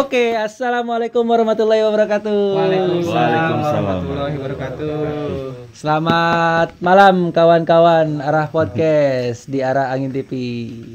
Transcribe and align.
Oke, 0.00 0.32
assalamualaikum 0.32 1.20
warahmatullahi 1.28 1.84
wabarakatuh. 1.84 2.56
Waalaikumsalam 2.56 3.52
warahmatullahi 3.60 4.34
wabarakatuh. 4.40 4.96
Selamat 5.76 6.72
malam 6.80 7.28
kawan-kawan 7.28 8.24
arah 8.24 8.48
podcast 8.48 9.44
di 9.44 9.60
arah 9.60 9.92
angin 9.92 10.08
TV. 10.08 10.32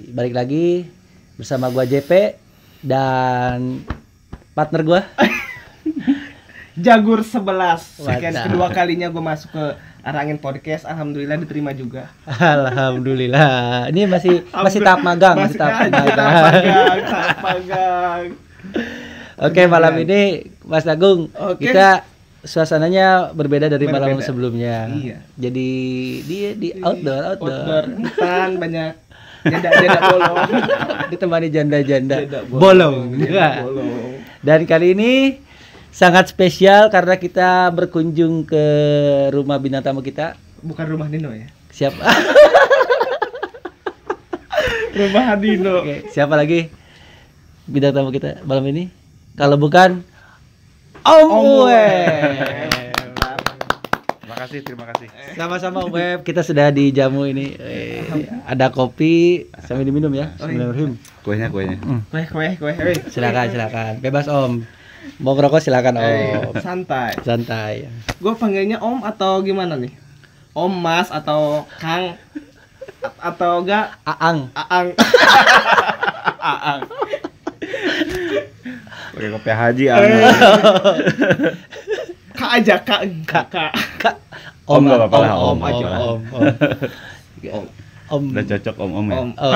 Balik 0.10 0.34
lagi 0.34 0.90
bersama 1.38 1.70
gua 1.70 1.86
JP 1.86 2.34
dan 2.82 3.86
partner 4.58 4.82
gua. 4.82 5.02
Jagur 6.76 7.22
11 7.22 8.10
Sekian 8.10 8.36
kedua 8.36 8.68
kalinya 8.68 9.08
gue 9.08 9.24
masuk 9.24 9.48
ke 9.56 9.80
Arangin 10.04 10.36
Podcast 10.36 10.84
Alhamdulillah 10.84 11.40
diterima 11.40 11.72
juga 11.72 12.12
Alhamdulillah. 12.28 13.88
Ini 13.96 14.12
masih 14.12 14.44
masih 14.52 14.84
tahap 14.84 15.00
magang, 15.00 15.40
masih 15.40 15.56
masih 15.56 15.62
tahap 15.64 15.88
magang. 15.88 16.28
magang 16.28 17.00
tahap 17.08 17.38
magang. 17.40 18.45
Oke, 19.38 19.68
malam 19.68 19.94
ini 19.98 20.22
Mas 20.62 20.86
Agung, 20.86 21.28
Oke. 21.30 21.68
kita 21.68 22.08
suasananya 22.40 23.32
berbeda 23.32 23.68
dari 23.68 23.84
malam 23.86 24.16
Berbeda. 24.16 24.24
sebelumnya. 24.24 24.88
Iya. 24.88 25.18
Jadi 25.36 25.70
dia 26.24 26.50
di 26.54 26.70
outdoor, 26.78 27.22
outdoor. 27.34 27.52
Outdoor 27.52 27.84
hutan 28.00 28.50
banyak 28.56 28.92
janda-janda 29.44 30.00
bolong 30.10 30.38
Ditemani 31.06 31.48
janda-janda 31.50 32.16
Janda 32.18 32.40
bolong. 32.48 32.96
Janda 33.14 33.28
Iya. 33.28 33.50
bolong 33.62 33.92
Dan 34.40 34.60
kali 34.64 34.94
ini 34.94 35.12
sangat 35.90 36.28
spesial 36.28 36.88
karena 36.88 37.16
kita 37.16 37.70
berkunjung 37.70 38.44
ke 38.44 38.64
rumah 39.30 39.58
bintang 39.58 39.82
tamu 39.82 40.00
kita. 40.00 40.34
Bukan 40.60 40.86
rumah 40.88 41.06
Dino 41.06 41.30
ya 41.30 41.46
Siapa? 41.70 42.00
Rumah 44.96 45.36
Dino 45.36 45.84
Oke, 45.84 46.08
siapa 46.08 46.34
lagi 46.34 46.72
bintang 47.66 47.94
tamu 47.94 48.10
kita 48.10 48.42
malam 48.44 48.66
ini? 48.66 48.90
Kalau 49.34 49.56
bukan 49.56 50.02
Om, 51.02 51.28
Om 51.28 51.46
Web. 51.66 52.70
Terima 54.18 54.36
kasih, 54.42 54.60
terima 54.62 54.86
kasih. 54.88 55.08
Sama-sama 55.34 55.78
Om 55.82 55.92
Web, 55.92 56.18
kita 56.22 56.42
sudah 56.42 56.70
dijamu 56.70 57.26
ini. 57.26 57.54
Eh, 57.56 58.02
ada 58.44 58.70
kopi 58.70 59.46
sambil 59.62 59.84
diminum 59.84 60.10
ya. 60.10 60.34
Oh, 60.36 60.46
iya. 60.46 60.66
Bismillahirrahmanirrahim. 60.66 60.92
Kuenya, 61.22 61.48
kuenya. 61.50 61.78
Kue 62.08 62.24
kue 62.26 62.48
kue 62.56 62.72
kue 62.74 62.94
Silakan, 63.08 63.50
silakan. 63.50 63.94
Bebas 64.00 64.26
Om. 64.26 64.62
Mau 65.20 65.34
ngerokok 65.34 65.60
silakan 65.60 65.98
Eh, 65.98 66.34
Om. 66.42 66.58
santai 66.58 67.14
Santai. 67.22 67.86
Gue 68.18 68.34
panggilnya 68.34 68.78
Om 68.78 69.06
atau 69.06 69.38
gimana 69.40 69.74
nih 69.76 69.94
Om 70.52 70.74
Mas 70.76 71.10
atau 71.10 71.70
Kang 71.78 72.18
A- 73.02 73.18
atau 73.24 73.62
enggak 73.62 73.94
Aang. 74.04 74.50
Aang 74.56 74.88
Pakai 79.16 79.30
kopi 79.32 79.48
haji 79.50 79.84
anu. 79.96 80.16
Kak 82.32 82.50
aja 82.54 82.76
Kak 82.78 83.02
Kak 83.24 83.46
Kak 83.48 83.72
Kak. 83.98 84.16
Om 84.66 84.82
nggak 84.82 84.98
apa-apa 85.00 85.18
lah, 85.18 85.32
Om, 85.32 85.40
Om 85.40 85.56
Om, 85.56 85.62
aja 85.64 85.86
lah. 85.86 86.00
Om, 86.02 86.20
Om. 86.30 87.66
Om. 88.06 88.24
Udah 88.30 88.46
cocok 88.46 88.76
om-om 88.78 89.06
ya. 89.08 89.18
Om 89.18 89.30
Oh, 89.36 89.54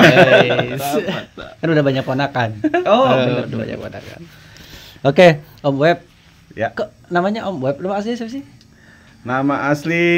kan 1.54 1.68
udah 1.68 1.84
banyak 1.84 2.02
ponakan. 2.02 2.50
Oh, 2.82 3.06
Eh, 3.06 3.16
bener, 3.20 3.44
udah 3.44 3.58
banyak 3.60 3.78
ponakan. 3.78 4.20
Oke, 5.02 5.26
Om 5.60 5.76
Web. 5.76 5.98
Ya. 6.52 6.72
Kok 6.72 6.88
namanya 7.08 7.46
Om 7.46 7.60
Web? 7.60 7.78
Nama 7.78 7.94
aslinya 7.96 8.16
siapa 8.16 8.32
sih? 8.32 8.42
Nama 9.20 9.68
asli 9.68 10.08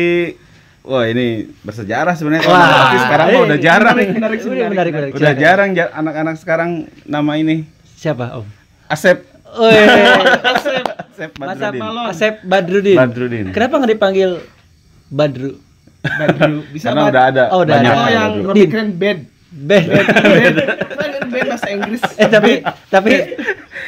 Wah 0.81 1.07
ini 1.07 1.47
bersejarah 1.63 2.11
sebenarnya 2.13 2.43
Wah, 2.45 2.59
tapi 2.59 2.97
sekarang 3.01 3.23
mah 3.25 3.33
ini 3.33 3.45
udah 3.45 3.59
jarang 3.61 3.95
menarik, 3.95 4.11
menarik, 4.13 4.39
menarik, 4.41 4.67
menarik, 4.69 4.93
menarik. 4.93 5.13
Udah 5.15 5.33
jarang 5.37 5.69
ja- 5.73 5.93
anak-anak 5.93 6.35
sekarang 6.37 6.71
nama 7.05 7.33
ini 7.35 7.63
Siapa, 7.95 8.35
Om? 8.35 8.47
Asep 8.89 9.23
Asep. 9.53 11.31
Masa 11.37 11.69
Badrudin. 11.71 12.09
Asep 12.09 12.35
Badrudin. 12.43 12.97
Badrudin 12.97 13.45
Kenapa 13.53 13.75
nggak 13.79 13.93
dipanggil 13.93 14.31
Badru? 15.07 15.61
Badru. 16.03 16.65
Bisa 16.69 16.91
Karena 16.91 17.03
Bad- 17.05 17.13
udah 17.13 17.23
ada 17.29 17.43
Oh, 17.53 17.61
udah 17.63 17.75
banyak 17.77 17.93
ada. 17.93 18.01
Oh 18.01 18.09
yang 18.09 18.33
lebih 18.49 18.67
keren 18.67 18.89
bed. 18.97 19.19
Bed. 19.53 19.85
bed. 19.93 20.09
Bed. 20.33 20.55
Bed. 21.29 21.45
Bahasa 21.47 21.69
Inggris. 21.69 22.01
Eh 22.17 22.27
tapi 22.27 22.53
tapi 22.89 23.13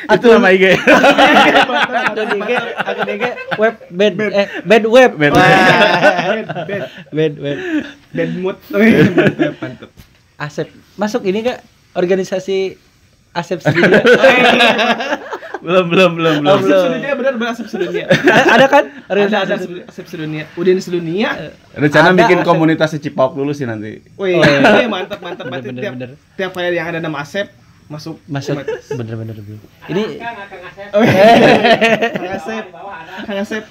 Itu 0.04 0.26
nama 0.28 0.52
IG 0.52 0.76
aku 0.76 2.20
di 2.28 2.36
IG, 2.36 2.52
aku 2.76 3.00
IG 3.08 3.24
web 3.56 3.74
bed 3.88 4.12
eh 4.30 4.46
bed 4.60 4.84
web. 4.84 5.10
Bed. 5.16 5.32
Bed 5.32 6.46
bed 6.60 6.84
bed. 7.08 7.32
Web. 7.40 7.58
bed 8.12 8.30
mood. 8.36 8.56
Mantap 9.64 9.90
Asep. 10.36 10.68
Masuk 10.94 11.24
ini 11.24 11.40
enggak 11.40 11.64
organisasi 11.94 12.76
Asep 13.32 13.64
Sedunia? 13.64 14.04
Belum, 15.64 15.88
belum, 15.88 16.10
belum, 16.12 16.34
belum. 16.38 16.58
Belum. 16.60 16.60
Asep 16.60 16.92
sedunia 16.92 17.12
benar 17.14 17.32
benar 17.34 17.50
Asep 17.50 17.66
sedunia. 17.66 18.04
Ada 18.54 18.66
kan? 18.66 18.84
ada 18.84 19.00
ada 19.00 19.12
Organisasi 19.14 19.52
Asep- 19.56 19.88
Asep 19.88 20.06
sedunia. 20.06 20.44
Udin 20.54 20.76
sedunia. 20.78 21.30
Rencana 21.72 22.06
Ada 22.06 22.18
bikin 22.20 22.38
Asep. 22.38 22.46
komunitas 22.46 22.90
Cipok 22.94 23.32
dulu 23.32 23.50
sih 23.50 23.64
nanti. 23.64 24.04
Wih, 24.14 24.36
Oh, 24.36 24.44
iya. 24.44 24.84
mantap 24.86 25.18
mantap. 25.18 25.44
Bener, 25.44 25.56
mantap 25.56 25.70
bener, 25.70 25.80
tiap 25.80 25.94
bener. 25.94 26.10
tiap 26.36 26.50
file 26.52 26.74
yang 26.74 26.86
ada 26.86 27.00
nama 27.00 27.18
Asep 27.18 27.48
masuk. 27.84 28.20
Masuk. 28.26 28.60
Bener-bener 28.90 29.36
belum. 29.36 29.60
Ini 29.88 30.02
Oh, 30.92 31.00
iya. 31.00 31.24
Kang 32.14 32.32
Asep. 32.34 32.64
Kang 33.24 33.38
Asep. 33.40 33.64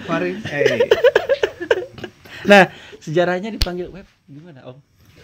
Farid. 0.00 0.38
Eh. 0.46 0.86
Nah 2.42 2.70
sejarahnya 2.96 3.50
dipanggil 3.50 3.90
web. 3.90 4.06
Gimana 4.24 4.62
Om? 4.64 4.78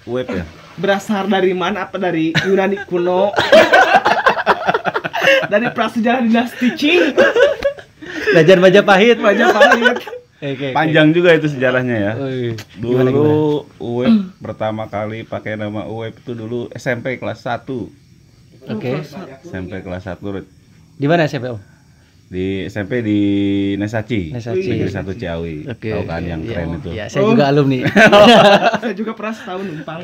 Web 0.07 0.27
ya? 0.29 0.43
Berasal 0.75 1.27
dari 1.27 1.51
mana? 1.51 1.87
Apa 1.87 1.97
dari 1.97 2.35
Yunani 2.41 2.83
kuno 2.83 3.31
dari 5.47 5.67
prasejarah 5.69 6.21
dinasti 6.21 6.69
Qing 6.73 7.15
Belajar 8.29 8.57
Majapahit. 8.59 9.17
Majapahit 9.17 9.97
Oke, 10.37 10.53
oke. 10.53 10.69
Panjang 10.71 11.11
juga 11.11 11.33
itu 11.33 11.49
sejarahnya 11.49 11.97
ya 11.97 12.13
Wih, 12.15 12.53
gimana, 12.75 13.09
gimana? 13.09 13.11
Dulu 13.11 13.47
UWEB 13.79 14.15
pertama 14.39 14.85
kali 14.85 15.23
pakai 15.23 15.57
nama 15.57 15.85
UWEB 15.85 16.13
itu 16.15 16.33
dulu 16.33 16.69
SMP 16.71 17.17
kelas 17.17 17.41
1 17.41 17.65
Oke. 18.69 19.01
SMP 19.43 19.81
kelas 19.81 20.05
1 20.07 20.21
Di 20.93 21.07
mana 21.07 21.25
SMP 21.25 21.49
Om? 21.49 21.61
di 22.27 22.67
SMP 22.67 23.07
di 23.07 23.21
Nesaci, 23.79 24.35
Nesaci. 24.35 24.67
Negeri 24.67 24.91
Satu 24.91 25.15
Ciawi. 25.15 25.63
Oke. 25.65 25.95
Tahu 25.95 26.03
kan 26.05 26.19
yang 26.21 26.43
Iya. 26.43 26.51
keren 26.51 26.69
itu. 26.75 26.91
Iya, 26.91 27.05
saya 27.07 27.23
Oh. 27.23 27.31
juga 27.31 27.47
alumni. 27.47 27.87
saya 28.83 28.95
juga 28.99 29.15
pernah 29.15 29.31
setahun 29.31 29.63
numpang 29.63 30.01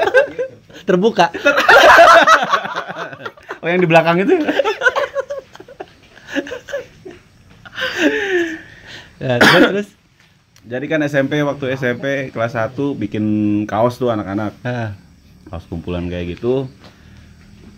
Terbuka. 0.86 1.32
Oh, 3.60 3.68
yang 3.68 3.76
di 3.76 3.86
belakang 3.86 4.16
itu? 4.18 4.34
Ya, 9.18 9.36
terus, 9.36 9.62
terus. 9.66 9.88
Jadi 10.60 10.84
kan 10.86 11.00
SMP 11.02 11.40
waktu 11.42 11.74
SMP 11.74 12.04
kelas 12.30 12.52
1 12.54 12.72
bikin 12.96 13.24
kaos 13.64 13.96
tuh 13.96 14.08
anak-anak. 14.08 14.56
Kaos 15.44 15.64
kumpulan 15.66 16.06
kayak 16.06 16.38
gitu. 16.38 16.68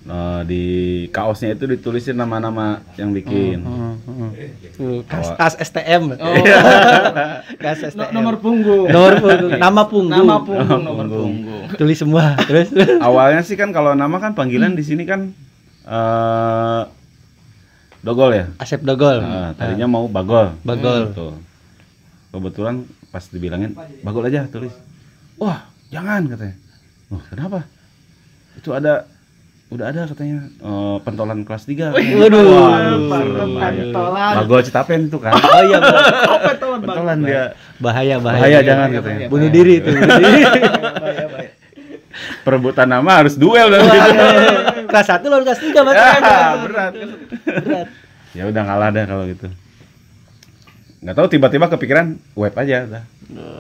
Nah, 0.03 0.43
di 0.43 0.63
kaosnya 1.09 1.55
itu 1.55 1.63
ditulisin 1.65 2.15
nama-nama 2.15 2.83
yang 2.95 3.11
bikin. 3.11 3.63
Uh, 3.63 4.99
kas, 5.05 5.31
kas 5.33 5.55
STM. 5.63 6.11
oh 6.13 6.35
Kas 7.63 7.79
no- 7.89 8.03
STM. 8.03 8.11
nomor 8.13 8.35
punggung 8.39 8.91
Nomor 8.91 9.13
punggung. 9.17 9.51
Nama 9.57 9.83
punggung. 9.85 10.11
nama 10.13 10.37
punggung 10.39 10.83
nomor 10.83 11.07
Punggung. 11.07 11.27
punggung 11.39 11.79
Tulis 11.79 11.95
semua. 11.97 12.35
Terus. 12.41 12.75
Awalnya 12.99 13.43
sih 13.43 13.55
kan 13.55 13.71
kalau 13.71 13.95
nama 13.95 14.19
kan 14.19 14.35
panggilan 14.35 14.75
di 14.75 14.83
sini 14.83 15.07
kan 15.07 15.31
eh 15.87 16.83
Dogol 18.03 18.31
ya. 18.35 18.47
Asep 18.59 18.83
Dogol. 18.83 19.23
Nah, 19.23 19.55
tadinya 19.55 19.87
mau 19.87 20.11
Bagol. 20.11 20.59
Bagol. 20.67 21.15
Tuh. 21.15 21.39
Kebetulan 22.35 22.83
pas 23.15 23.23
dibilangin 23.31 23.79
Bagol 24.03 24.27
aja 24.27 24.51
tulis. 24.51 24.75
Wah, 25.39 25.71
jangan 25.95 26.27
katanya. 26.27 26.57
Oh, 27.15 27.23
kenapa? 27.31 27.63
Itu 28.59 28.75
ada 28.75 29.07
udah 29.73 29.89
ada 29.89 30.05
katanya 30.05 30.51
eh, 30.51 30.97
pentolan 31.07 31.47
kelas 31.47 31.65
3. 31.65 31.95
Waduh. 31.95 32.43
Waduh, 32.43 33.01
pentolan. 33.63 34.33
Bagol 34.43 34.61
Citapen 34.67 35.07
itu 35.07 35.19
kan. 35.23 35.33
Oh 35.39 35.63
iya, 35.63 35.79
oh 36.27 36.39
pentolan 36.43 36.79
pentolan 36.83 37.19
dia. 37.23 37.45
bahaya, 37.79 38.19
bahaya. 38.19 38.43
Bahaya 38.43 38.59
jangan 38.67 38.89
bahaya, 38.91 38.99
katanya. 38.99 39.19
bahaya. 39.23 39.31
Bunuh 39.31 39.51
diri 39.55 39.75
itu. 39.79 39.89
bunuh 39.95 40.11
diri. 40.19 40.43
Perebutan 42.41 42.87
nama 42.87 43.11
harus 43.17 43.35
duel 43.35 43.69
dan 43.69 43.81
gitu. 43.83 43.99
kelas 44.91 45.07
1 45.09 45.25
lawan 45.25 45.43
kelas 45.43 45.61
3 45.61 45.73
Mas. 45.83 45.95
Ya, 45.95 46.09
berat. 46.59 46.93
Berat. 47.59 47.87
Ya 48.33 48.43
udah 48.47 48.63
ngalah 48.63 48.89
dah 48.89 49.05
kalau 49.05 49.25
gitu. 49.27 49.49
Nggak 50.99 51.15
tahu 51.15 51.27
tiba-tiba 51.29 51.67
kepikiran 51.69 52.07
web 52.33 52.55
aja 52.55 52.77
dah. 52.87 53.05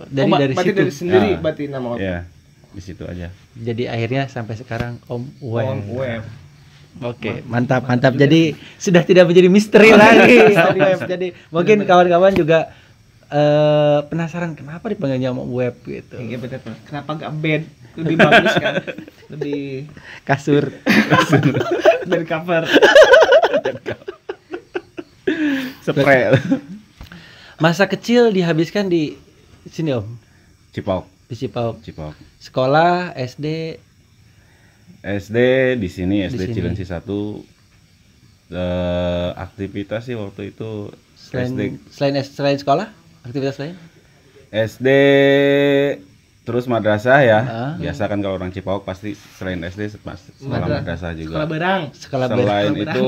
Dari 0.06 0.28
Oh, 0.28 0.36
dari 0.36 0.52
berarti 0.52 0.68
situ. 0.68 0.78
dari 0.78 0.92
sendiri 0.92 1.30
Ah. 1.30 1.40
berarti 1.40 1.62
nama 1.66 1.88
Ya, 1.96 2.16
di 2.68 2.80
situ 2.80 3.02
aja. 3.02 3.32
Jadi 3.52 3.84
akhirnya 3.84 4.28
sampai 4.28 4.54
sekarang 4.54 5.00
Om 5.04 5.22
Web. 5.40 5.66
Om 5.66 5.80
web 5.94 6.22
Oke, 6.92 7.40
mantap, 7.42 7.88
mantap. 7.88 8.12
Jadi 8.12 8.52
sudah 8.76 9.00
tidak 9.00 9.24
menjadi 9.24 9.48
misteri 9.48 9.96
lagi. 9.96 10.52
Om 10.52 10.76
Web. 10.76 10.98
Jadi 11.06 11.26
mungkin 11.48 11.78
kawan-kawan 11.82 12.32
juga 12.32 12.68
eh, 13.32 14.00
penasaran 14.12 14.52
kenapa 14.52 14.92
dipanggilnya 14.92 15.32
Om 15.32 15.48
Web 15.48 15.80
gitu. 15.88 16.20
Iya 16.20 16.36
betul 16.36 16.60
betul. 16.60 16.76
Kenapa 16.84 17.10
nggak 17.16 17.32
bed? 17.40 17.62
Lebih 17.96 18.16
bagus 18.20 18.54
kan? 18.60 18.74
Lebih 19.32 19.88
Kasur. 20.28 20.68
dari 22.08 22.24
cover. 22.28 22.64
Spray. 25.82 26.36
Masa 27.58 27.84
kecil 27.86 28.30
dihabiskan 28.34 28.90
di 28.90 29.14
sini 29.70 29.94
Om, 29.94 30.06
Cipok, 30.74 31.06
di 31.30 31.34
Cipauk. 31.38 31.78
Cipok. 31.84 32.14
Sekolah, 32.42 33.14
SD, 33.14 33.78
SD 35.02 35.38
di 35.78 35.88
sini 35.90 36.26
Di 36.26 36.34
SD 36.34 36.42
sini. 36.50 36.54
Cilenci 36.58 36.84
1 36.86 37.02
eh 38.52 39.30
aktivitas 39.32 40.04
sih 40.04 40.12
waktu 40.18 40.52
itu 40.52 40.92
selain 41.16 41.48
SD 41.56 41.60
selain 41.88 42.14
selain 42.20 42.58
sekolah, 42.60 42.88
aktivitas 43.22 43.56
lain? 43.56 43.74
SD 44.50 44.88
terus 46.42 46.66
madrasah 46.66 47.22
ya. 47.22 47.40
Ah. 47.40 47.72
Biasa 47.78 48.02
kan 48.04 48.18
kalau 48.18 48.36
orang 48.36 48.50
Cipok 48.50 48.82
pasti 48.82 49.14
selain 49.14 49.62
SD 49.62 49.96
sekolah 49.96 50.18
Madra- 50.44 50.82
madrasah 50.82 51.14
juga. 51.14 51.38
Sekolah 51.38 51.48
berang. 51.48 51.82
Sekolah 51.94 52.26
Selain 52.26 52.42
Sekolah 52.42 52.92
itu 52.92 53.06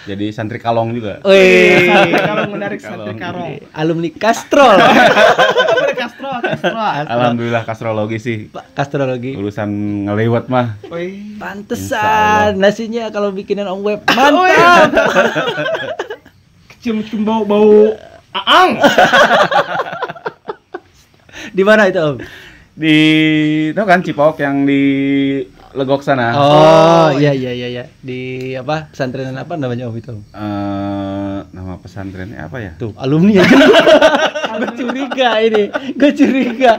jadi 0.00 0.26
santri 0.32 0.56
kalong 0.56 0.96
juga. 0.96 1.20
Wih, 1.20 1.84
Santri 1.84 2.16
karong 2.16 2.50
menarik 2.56 2.80
santri 2.80 3.14
karong. 3.14 3.52
alumni 3.70 4.08
Kastrol. 4.08 4.78
Apa 4.80 5.92
Castro, 5.92 6.30
Castro. 6.40 6.72
Alhamdulillah 7.04 7.62
kastrologi 7.62 8.16
sih 8.16 8.36
Pak 8.48 8.72
Kastrologi. 8.72 9.36
urusan 9.36 9.68
ngelewat 10.08 10.48
mah. 10.48 10.80
Wih. 10.88 11.36
Pantesan 11.36 12.56
nasinya 12.56 13.12
kalau 13.12 13.28
bikinan 13.28 13.68
Om 13.68 13.80
Web 13.84 14.00
mantap. 14.08 14.48
iya. 14.48 14.72
Cium-cium 16.80 17.20
bau 17.20 17.44
bau 17.44 17.92
aang. 18.32 18.70
Di 21.56 21.62
mana 21.66 21.88
itu 21.88 21.98
Om? 21.98 22.16
Di 22.76 22.96
itu 23.70 23.82
kan 23.82 24.00
Cipok 24.00 24.38
yang 24.38 24.64
di 24.64 24.82
Legok 25.70 26.02
sana. 26.02 26.34
Oh, 26.34 27.08
iya 27.14 27.30
iya 27.30 27.54
iya 27.54 27.68
iya. 27.70 27.84
Di 28.02 28.52
apa? 28.58 28.90
Pesantren 28.90 29.30
apa 29.34 29.54
namanya 29.54 29.86
Om 29.86 29.96
itu? 29.96 30.10
Om? 30.10 30.22
Eh, 30.30 31.38
nama 31.54 31.78
pesantrennya 31.78 32.50
apa 32.50 32.58
ya? 32.58 32.72
Tuh, 32.74 32.90
alumni 32.98 33.38
aja. 33.38 33.56
gue 34.60 34.70
curiga 34.76 35.30
ini. 35.38 35.70
Gue 35.94 36.10
curiga. 36.10 36.72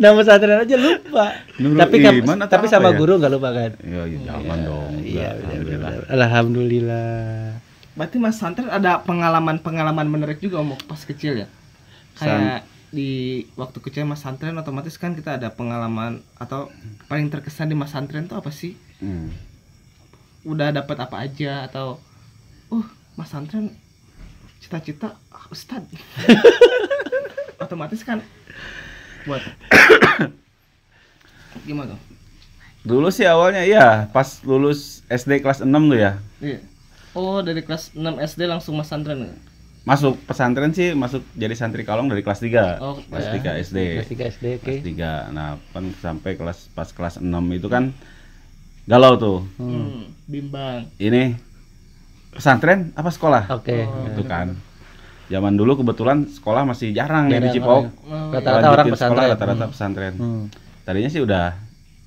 Nama 0.00 0.14
pesantren 0.16 0.64
aja 0.64 0.76
lupa. 0.80 1.26
Nurul 1.60 1.76
tapi 1.76 1.96
Iman 2.00 2.36
tapi 2.48 2.66
sama 2.66 2.88
ya? 2.92 2.96
guru 2.96 3.20
nggak 3.20 3.32
lupa 3.32 3.48
kan? 3.52 3.70
Ya, 3.84 4.02
ya 4.08 4.18
jangan 4.24 4.58
dong. 4.64 4.92
Iya, 5.04 5.28
Enggak, 5.28 5.36
benar, 5.36 5.44
alhamdulillah. 5.44 5.92
benar. 5.92 6.08
Alhamdulillah. 6.08 7.67
Berarti 7.98 8.22
Mas 8.22 8.38
Santren 8.38 8.70
ada 8.70 9.02
pengalaman-pengalaman 9.02 10.06
menarik 10.06 10.38
juga 10.38 10.62
om 10.62 10.78
pas 10.86 11.02
kecil 11.02 11.42
ya. 11.42 11.48
Kayak 12.14 12.62
di 12.94 13.42
waktu 13.58 13.82
kecil 13.82 14.06
Mas 14.06 14.22
Santren 14.22 14.54
otomatis 14.54 14.94
kan 14.94 15.18
kita 15.18 15.34
ada 15.34 15.50
pengalaman 15.50 16.22
atau 16.38 16.70
paling 17.10 17.26
terkesan 17.26 17.66
di 17.66 17.74
Mas 17.74 17.90
Santren 17.90 18.30
itu 18.30 18.38
apa 18.38 18.54
sih? 18.54 18.78
Hmm. 19.02 19.34
Udah 20.46 20.70
dapat 20.70 20.94
apa 21.02 21.26
aja 21.26 21.66
atau 21.66 21.98
uh 22.70 22.86
Mas 23.18 23.34
Santren 23.34 23.74
cita-cita 24.62 25.18
ah, 25.34 25.50
Ustad. 25.50 25.82
otomatis 27.58 28.06
kan 28.06 28.22
buat 29.26 29.42
gimana 31.66 31.98
tuh? 31.98 32.00
Dulu 32.86 33.10
sih 33.10 33.26
awalnya 33.26 33.66
ya 33.66 34.06
pas 34.14 34.38
lulus 34.46 35.02
SD 35.10 35.42
kelas 35.42 35.66
6 35.66 35.66
tuh 35.66 35.98
ya. 35.98 36.22
Iya. 36.38 36.62
Oh 37.18 37.42
dari 37.42 37.66
kelas 37.66 37.98
6 37.98 37.98
SD 38.22 38.46
langsung 38.46 38.78
Mas 38.78 38.86
Santren 38.86 39.26
ya? 39.26 39.34
Masuk 39.82 40.20
pesantren 40.28 40.70
sih 40.76 40.92
masuk 40.92 41.24
jadi 41.32 41.56
santri 41.56 41.80
kalong 41.80 42.12
dari 42.12 42.20
kelas 42.20 42.44
3. 42.44 42.76
Oh, 42.78 43.00
kelas 43.08 43.32
ya. 43.32 43.56
3 43.56 43.64
SD. 43.64 43.78
Kelas 43.96 44.10
3 44.12 44.32
SD, 44.36 44.44
oke. 44.60 44.74
Kelas 44.84 44.84
3. 44.84 45.32
Nah, 45.32 45.56
kan 45.72 45.84
sampai 46.04 46.36
kelas 46.36 46.68
pas 46.76 46.92
kelas 46.92 47.18
6 47.18 47.24
itu 47.56 47.72
kan 47.72 47.96
galau 48.84 49.16
tuh. 49.16 49.38
Hmm, 49.56 50.12
bimbang. 50.28 50.92
Ini 51.00 51.40
pesantren 52.36 52.92
apa 52.92 53.08
sekolah? 53.08 53.48
Oke. 53.56 53.88
Itu 54.12 54.28
kan. 54.28 54.60
Zaman 55.32 55.56
dulu 55.56 55.80
kebetulan 55.80 56.24
sekolah 56.28 56.68
masih 56.68 56.92
jarang, 56.92 57.28
nih 57.32 57.40
Jarang 57.40 57.44
di 57.48 57.56
Cipok. 57.56 57.82
Oh, 58.08 58.28
Rata-rata 58.32 58.44
Lanjutin 58.44 58.68
orang 58.68 58.86
sekolah 58.86 58.92
pesantren. 58.92 59.28
rata-rata 59.32 59.64
pesantren. 59.72 60.14
Hmm. 60.20 60.44
Tadinya 60.84 61.10
sih 61.12 61.20
udah 61.24 61.56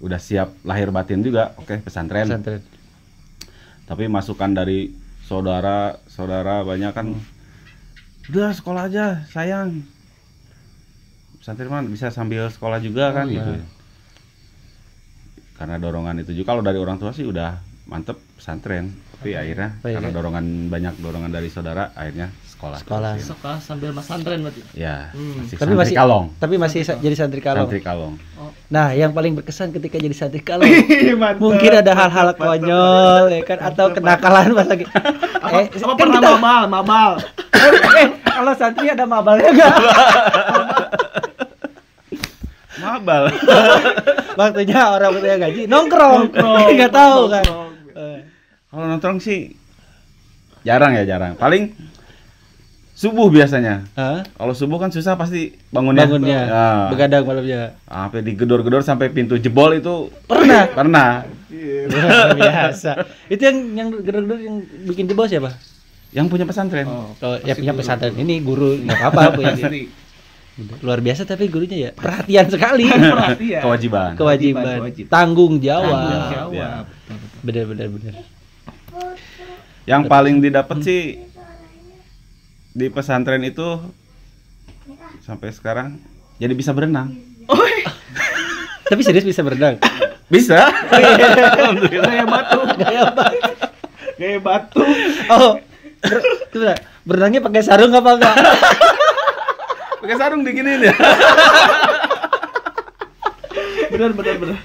udah 0.06 0.20
siap 0.22 0.54
lahir 0.66 0.94
batin 0.94 1.26
juga. 1.26 1.58
Oke, 1.58 1.82
pesantren. 1.82 2.30
Pesantren. 2.30 2.62
Tapi 3.90 4.06
masukan 4.06 4.54
dari 4.54 5.01
saudara 5.32 5.96
saudara 6.12 6.68
banyak 6.68 6.92
kan. 6.92 7.16
Udah 8.28 8.52
sekolah 8.52 8.92
aja 8.92 9.24
sayang. 9.32 9.88
Pesantren 11.40 11.72
mah 11.72 11.88
bisa 11.88 12.12
sambil 12.12 12.52
sekolah 12.52 12.84
juga 12.84 13.16
kan. 13.16 13.32
iya. 13.32 13.40
gitu 13.40 13.56
karena 15.62 15.78
dorongan 15.78 16.26
itu 16.26 16.34
juga 16.34 16.58
kalau 16.58 16.66
dari 16.66 16.82
orang 16.82 16.98
tua 16.98 17.14
sih 17.14 17.22
udah 17.22 17.62
mantep 17.86 18.18
pesantren. 18.34 18.90
Tapi 19.14 19.38
akhirnya 19.38 19.78
Baik, 19.86 19.94
karena 19.94 20.10
ya. 20.10 20.16
dorongan 20.18 20.46
banyak 20.74 20.94
dorongan 20.98 21.30
dari 21.30 21.54
saudara 21.54 21.94
akhirnya 21.94 22.34
sekolah 22.62 22.78
Sekolah. 22.78 23.12
Sekolah 23.18 23.58
sambil 23.58 23.90
Mas 23.90 24.06
Santren 24.06 24.40
berarti. 24.40 24.62
ya 24.72 25.10
Hmm. 25.10 25.42
masih 25.42 25.50
Tapi 25.52 25.62
santri 25.64 25.76
masih 25.76 25.96
kalong 25.96 26.26
Tapi 26.36 26.56
masih 26.56 26.80
sa- 26.82 26.96
jadi 26.96 27.16
santri 27.16 27.40
kalong. 27.40 27.66
santri 27.66 27.82
kalong 27.82 28.14
Nah, 28.68 28.94
yang 28.94 29.12
paling 29.12 29.34
berkesan 29.34 29.70
ketika 29.72 29.98
jadi 29.98 30.14
santri 30.14 30.46
kalong 30.46 30.70
Mantap. 31.16 31.38
mungkin 31.38 31.72
ada 31.76 31.92
hal-hal 31.92 32.28
konyol 32.34 33.24
ya 33.30 33.42
kan 33.44 33.60
atau 33.64 33.90
kenakalan 33.90 34.54
pas 34.54 34.68
lagi 34.68 34.86
apa, 34.86 35.58
eh, 35.58 35.66
apa 35.68 35.82
kan 35.90 35.98
pernah 35.98 36.20
kita- 36.20 36.32
mabal, 36.36 36.64
mabal. 36.68 37.12
eh, 37.98 38.08
kalau 38.22 38.54
santri 38.54 38.88
ada 38.88 39.04
mabalnya 39.04 39.50
enggak 39.50 39.76
mabal 42.78 43.24
waktunya 44.40 44.80
orang 44.90 45.12
punya 45.14 45.36
gaji 45.40 45.62
nongkrong 45.66 46.22
Nongkrong, 46.30 46.68
nggak 46.74 46.92
tahu 46.92 47.22
kan 47.28 47.44
nongkrong. 47.44 47.70
Kalau 48.68 48.86
nongkrong 48.88 49.18
sih 49.18 49.54
jarang 50.62 50.94
ya 50.94 51.04
jarang 51.04 51.36
paling 51.36 51.74
subuh 53.02 53.28
biasanya 53.28 53.82
Hah? 53.94 54.22
Kalau 54.22 54.54
subuh 54.54 54.78
kan 54.78 54.94
susah 54.94 55.18
pasti 55.18 55.58
bangunnya. 55.68 56.06
bangunnya 56.06 56.40
Ya. 56.46 56.66
begadang 56.88 57.26
malamnya 57.26 57.74
Sampai 57.84 58.22
digedor-gedor 58.22 58.86
sampai 58.86 59.10
pintu 59.10 59.42
jebol 59.42 59.74
itu 59.74 60.14
Pernah? 60.24 60.70
Pernah. 60.70 61.26
Luar 61.90 62.38
biasa 62.38 62.92
itu 63.28 63.42
yang 63.42 63.58
yang 63.74 63.88
gedor-gedor 63.92 64.38
yang 64.38 64.56
bikin 64.86 65.10
jebol 65.10 65.26
siapa 65.26 65.50
Yang 66.12 66.28
punya 66.28 66.46
pesantren. 66.46 66.86
Oh, 66.86 67.10
oh 67.18 67.36
ya 67.42 67.58
punya 67.58 67.74
pesantren 67.74 68.14
ini 68.14 68.38
guru 68.40 68.78
nggak 68.78 69.00
apa-apa 69.02 69.30
punya 69.42 69.56
luar 70.84 71.00
biasa 71.00 71.24
tapi 71.24 71.48
gurunya 71.48 71.78
ya 71.80 71.92
perhatian 71.96 72.46
sekali 72.46 72.86
Perhatian. 73.16 73.62
Kewajiban. 73.64 74.10
kewajiban 74.14 74.78
Kewajiban. 74.84 75.10
tanggung 75.10 75.54
Tanggung 75.58 75.64
jawab 75.64 75.96
jawab. 76.30 76.54
Ya. 76.54 76.70
bener 77.42 77.64
bener 77.66 77.88
bener 77.90 78.14
Yang 79.82 80.02
paling 80.06 80.36
didapat 80.38 80.78
sih 80.86 81.31
di 82.72 82.88
pesantren 82.88 83.44
itu 83.44 83.80
sampai 85.22 85.52
sekarang 85.52 86.00
jadi 86.38 86.54
bisa 86.54 86.72
berenang. 86.72 87.12
tapi 88.92 89.02
serius 89.02 89.24
bisa 89.24 89.40
berenang 89.40 89.80
Bisa. 90.28 90.68
Gaya 91.92 92.24
batu. 92.24 92.60
Gaya 92.76 93.04
banget. 93.10 93.44
Gaya 94.16 94.40
batu. 94.40 94.84
oh 95.30 95.60
ber- 96.02 96.84
berenangnya 97.04 97.42
pakai 97.42 97.62
sarung 97.62 97.92
apa 97.92 98.10
enggak 98.16 98.36
Pakai 100.02 100.16
sarung 100.18 100.42
diginiin 100.42 100.88
ya. 100.88 100.96
Benar 103.92 104.12
benar 104.12 104.36
benar. 104.40 104.60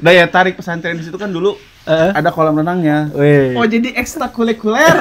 Daya 0.00 0.24
tarik 0.26 0.56
pesantren 0.56 0.96
di 0.96 1.04
situ 1.04 1.16
kan 1.16 1.28
dulu 1.28 1.56
Eh? 1.88 2.10
ada 2.12 2.28
kolam 2.28 2.56
renangnya. 2.56 3.08
Wih. 3.12 3.56
Oh 3.56 3.64
jadi 3.64 3.96
ekstrakurikuler. 3.96 4.94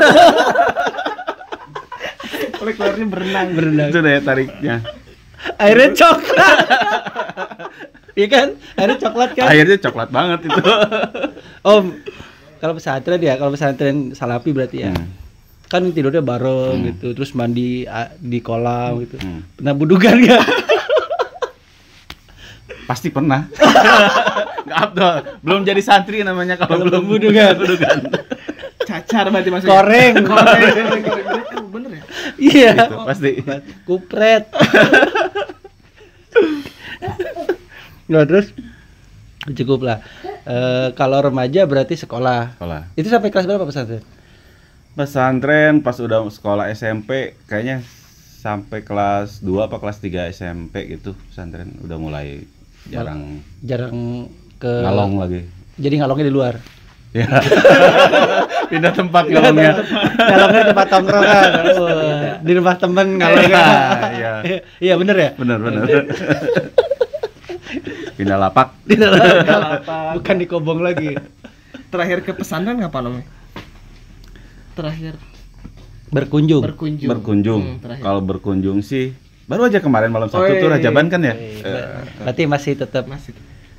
Kurikulernya 2.59 3.05
berenang. 3.05 3.47
berenang 3.51 3.87
Itu 3.87 3.99
daya 3.99 4.19
tariknya. 4.19 4.75
airnya 5.55 5.95
coklat 5.95 6.57
Iya 8.11 8.27
kan 8.27 8.47
airnya 8.75 8.97
coklat 8.99 9.29
kan 9.31 9.47
Akhirnya 9.47 9.77
coklat 9.79 10.09
banget 10.09 10.39
itu. 10.43 10.61
om 11.63 11.95
kalau 12.59 12.75
pesantren 12.75 13.15
ya 13.17 13.33
kalau 13.33 13.51
pesantren 13.51 14.11
salapi 14.11 14.51
berarti 14.51 14.77
ya 14.81 14.91
Hmm. 14.91 15.07
kan 15.65 15.87
tidurnya 15.87 16.19
bareng 16.19 16.75
gitu 16.85 17.13
terus 17.13 17.31
mandi 17.31 17.87
di 18.17 18.39
kolam 18.39 18.99
gitu 18.99 19.15
Hmm. 19.15 19.47
pernah 19.53 19.73
budugan 19.73 20.19
nggak 20.19 20.43
Pasti 22.85 23.07
pernah. 23.07 23.45
Nggak 24.65 24.79
Abdul. 24.83 25.15
Belum 25.39 25.61
jadi 25.61 25.77
santri 25.79 26.21
namanya 26.21 26.57
kalau 26.57 26.81
belum 26.81 27.05
budugan. 27.05 27.53
budugan. 27.55 28.01
Cacar 28.89 29.29
berarti 29.29 29.49
maksudnya. 29.49 29.69
koreng 29.71 30.13
Koreng. 30.19 30.61
koreng, 30.81 31.03
koreng. 31.03 31.25
Eh, 31.29 31.61
bener 31.63 31.89
ya? 31.91 32.01
iya 32.39 32.73
Gitu, 32.73 32.97
pasti. 32.99 33.31
kupret 33.83 34.43
nah 38.07 38.25
terus 38.25 38.49
cukup 39.51 39.85
lah 39.85 39.99
Eh, 40.41 40.89
kalau 40.95 41.21
remaja 41.21 41.61
berarti 41.63 41.93
sekolah 41.93 42.57
Sekolah. 42.57 42.89
itu 42.95 43.05
sampai 43.05 43.29
kelas 43.29 43.45
berapa 43.45 43.61
pesantren 43.63 44.01
Pesantren 44.91 45.73
pas 45.79 45.93
udah 45.95 46.25
sekolah 46.25 46.65
SMP 46.69 47.37
kayaknya 47.45 47.85
sampai 48.35 48.81
kelas 48.81 49.39
2 49.39 49.61
apa 49.61 49.77
kelas 49.77 50.01
3 50.01 50.25
SMP 50.31 50.89
gitu 50.89 51.13
pesantren 51.23 51.77
udah 51.79 51.97
mulai 51.97 52.49
jarang 52.83 53.45
jarang 53.61 54.25
ke 54.57 54.73
ngalong 54.81 55.21
lagi. 55.21 55.45
jadi 55.75 56.01
ngalongnya 56.01 56.25
di 56.25 56.33
luar 56.33 56.55
Ya. 57.09 57.25
Pindah 58.69 58.91
tempat 58.91 59.23
ngalongnya. 59.25 59.73
ngalongnya 60.15 60.63
tempat 60.67 60.87
tongkrongan 60.87 61.43
Wah, 61.75 62.37
di 62.39 62.51
rumah 62.53 62.75
temen 62.75 63.07
ngalongnya 63.17 63.63
Iya. 64.11 64.31
iya 64.77 64.93
bener 64.95 65.15
ya 65.17 65.29
Benar 65.33 65.57
benar. 65.59 65.83
Pindah 68.15 68.37
lapak. 68.37 68.67
dalam 68.85 69.17
lapak. 69.17 70.11
bukan 70.15 70.35
di 70.35 70.45
kobong 70.45 70.79
lagi 70.79 71.15
Terakhir 71.89 72.21
ke 72.21 72.31
pesantren 72.33 72.77
kapan 72.77 73.03
Om? 73.07 73.15
Terakhir 74.73 75.13
berkunjung 76.09 76.61
berkunjung. 76.63 77.05
Berkunjung. 77.07 77.61
Hmm. 77.77 77.97
Kalau 77.99 78.21
berkunjung 78.21 78.81
sih 78.81 79.13
baru 79.45 79.65
aja 79.65 79.77
kemarin 79.77 80.09
malam 80.09 80.25
Oh, 80.25 80.33
Sabtu 80.35 80.51
iya, 80.51 80.57
tuh 80.57 80.67
iya, 80.67 80.75
Rajaban 80.75 81.05
iya. 81.05 81.11
kan 81.11 81.21
ya? 81.21 81.33
Eh, 81.33 81.61
Eh, 81.61 81.85
berarti 82.19 82.43
masih 82.45 82.73
tetap 82.75 83.05
masih 83.05 83.33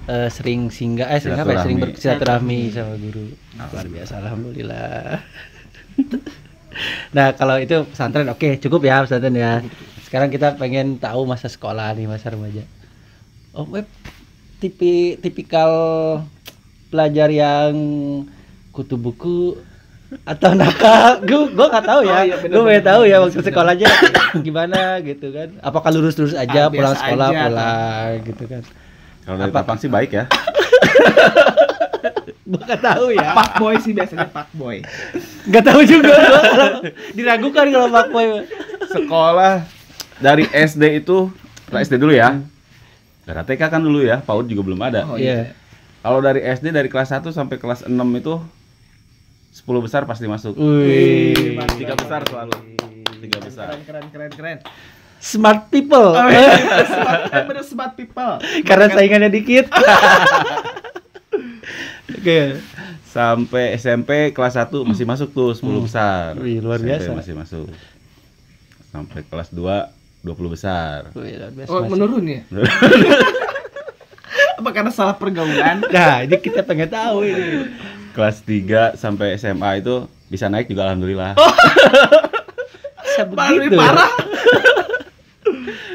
eh, 0.07 0.29
sering 0.31 0.71
singgah 0.71 1.09
eh 1.11 1.21
sering 1.21 1.37
apa 1.37 1.53
ya? 1.53 1.61
Sering 1.65 1.79
Silaturahmi. 1.79 1.93
bersilaturahmi 1.93 2.59
sama 2.73 2.95
guru. 2.97 3.25
Luar 3.59 3.87
biasa 3.89 4.13
alhamdulillah. 4.23 5.21
Nah 7.11 7.35
kalau 7.35 7.59
itu 7.59 7.83
pesantren 7.83 8.31
oke 8.31 8.63
cukup 8.63 8.87
ya 8.87 9.03
pesantren 9.03 9.35
ya. 9.35 9.59
Sekarang 10.07 10.31
kita 10.31 10.55
pengen 10.55 11.03
tahu 11.03 11.27
masa 11.27 11.51
sekolah 11.51 11.93
nih 11.99 12.07
masa 12.07 12.31
remaja. 12.31 12.63
Oh 13.51 13.67
web 13.67 13.91
tipi 14.63 15.19
tipikal 15.19 15.71
pelajar 16.95 17.27
yang 17.27 17.75
kutu 18.71 18.95
buku 18.95 19.59
atau 20.23 20.55
nakal 20.55 21.19
gue 21.29 21.51
gue 21.51 21.67
nggak 21.67 21.87
tahu 21.87 22.01
ya. 22.07 22.15
Oh, 22.15 22.23
iya, 22.23 22.35
gue 22.39 22.49
pengen 22.51 22.67
bener, 22.67 22.87
tahu 22.87 23.03
ya 23.03 23.17
waktu 23.19 23.35
bener. 23.35 23.47
sekolahnya 23.51 23.91
gimana 24.47 24.81
gitu 25.03 25.27
kan. 25.35 25.49
Apakah 25.67 25.91
lurus 25.91 26.15
lurus 26.23 26.39
aja 26.39 26.67
Ah, 26.67 26.71
pulang 26.71 26.95
sekolah 26.95 27.29
aja, 27.35 27.45
pulang 27.51 28.11
gitu 28.31 28.45
kan 28.47 28.63
Kalau 29.31 29.39
dari 29.47 29.55
Apa? 29.55 29.63
Tapang 29.63 29.79
sih 29.79 29.87
baik 29.87 30.11
ya. 30.11 30.27
nggak 32.51 32.83
tahu 32.83 33.15
ya 33.15 33.31
Pak 33.31 33.63
Boy 33.63 33.79
sih 33.79 33.95
biasanya 33.95 34.27
Pak 34.27 34.51
Boy. 34.59 34.83
nggak 35.47 35.65
tahu 35.71 35.87
juga 35.87 36.19
diragukan 37.19 37.67
kalau 37.71 37.87
Pak 37.95 38.07
Boy 38.11 38.43
Sekolah 38.91 39.63
dari 40.19 40.51
SD 40.51 40.99
itu, 40.99 41.31
kita 41.71 41.79
SD 41.79 41.95
dulu 42.03 42.11
ya. 42.11 42.43
Dari 43.23 43.39
TK 43.47 43.63
kan 43.71 43.79
dulu 43.79 44.03
ya, 44.03 44.19
PAUD 44.19 44.51
juga 44.51 44.67
belum 44.67 44.83
ada. 44.83 45.07
Oh, 45.07 45.15
iya 45.15 45.55
Kalau 46.03 46.19
dari 46.19 46.43
SD 46.43 46.75
dari 46.75 46.91
kelas 46.91 47.15
1 47.15 47.31
sampai 47.31 47.55
kelas 47.63 47.87
6 47.87 47.95
itu 47.95 48.35
10 49.55 49.87
besar 49.87 50.03
pasti 50.11 50.27
masuk. 50.27 50.59
Wih. 50.59 51.55
Tiga 51.79 51.95
besar 51.95 52.27
selalu. 52.27 52.83
Tiga 53.23 53.39
besar. 53.39 53.79
Keren 53.79 54.11
keren 54.11 54.11
keren 54.11 54.33
keren. 54.35 54.59
Smart 55.21 55.69
people 55.69 56.11
Oh, 56.11 56.27
iya. 56.27 56.57
smart, 56.91 57.21
eh, 57.29 57.43
bener 57.45 57.63
smart 57.63 57.93
people. 57.95 58.41
karena 58.65 58.89
saingannya 58.89 59.29
dikit 59.29 59.69
oke 62.11 62.41
Sampai 63.05 63.75
SMP 63.75 64.31
kelas 64.31 64.55
1 64.55 64.71
masih 64.87 65.03
masuk 65.03 65.29
tuh 65.31 65.51
10 65.51 65.67
besar. 65.83 66.39
Wih, 66.39 66.63
luar 66.63 66.79
SMP 66.79 66.95
biasa. 66.95 67.11
Masih 67.11 67.35
masuk. 67.35 67.67
Sampai 68.87 69.27
kelas 69.27 69.51
2 69.51 70.23
20 70.23 70.31
besar. 70.47 71.11
Wih, 71.13 71.35
luar 71.35 71.51
biasa, 71.51 71.69
Oh, 71.69 71.83
menurun 71.85 72.23
ya? 72.23 72.41
Apa 74.63 74.71
karena 74.71 74.91
salah 74.91 75.17
pergaulan? 75.17 75.81
nah 75.91 76.23
ini 76.23 76.37
kita 76.39 76.63
pengen 76.63 76.87
tahu 76.87 77.25
ini 77.25 77.67
Kelas 78.13 78.45
3 78.47 78.95
sampai 78.95 79.35
SMA 79.35 79.83
itu 79.83 80.07
bisa 80.29 80.47
naik 80.47 80.71
juga 80.71 80.87
alhamdulillah. 80.87 81.35
bisa 83.03 83.27
Paling 83.27 83.59
begitu 83.67 83.75
parah. 83.75 84.13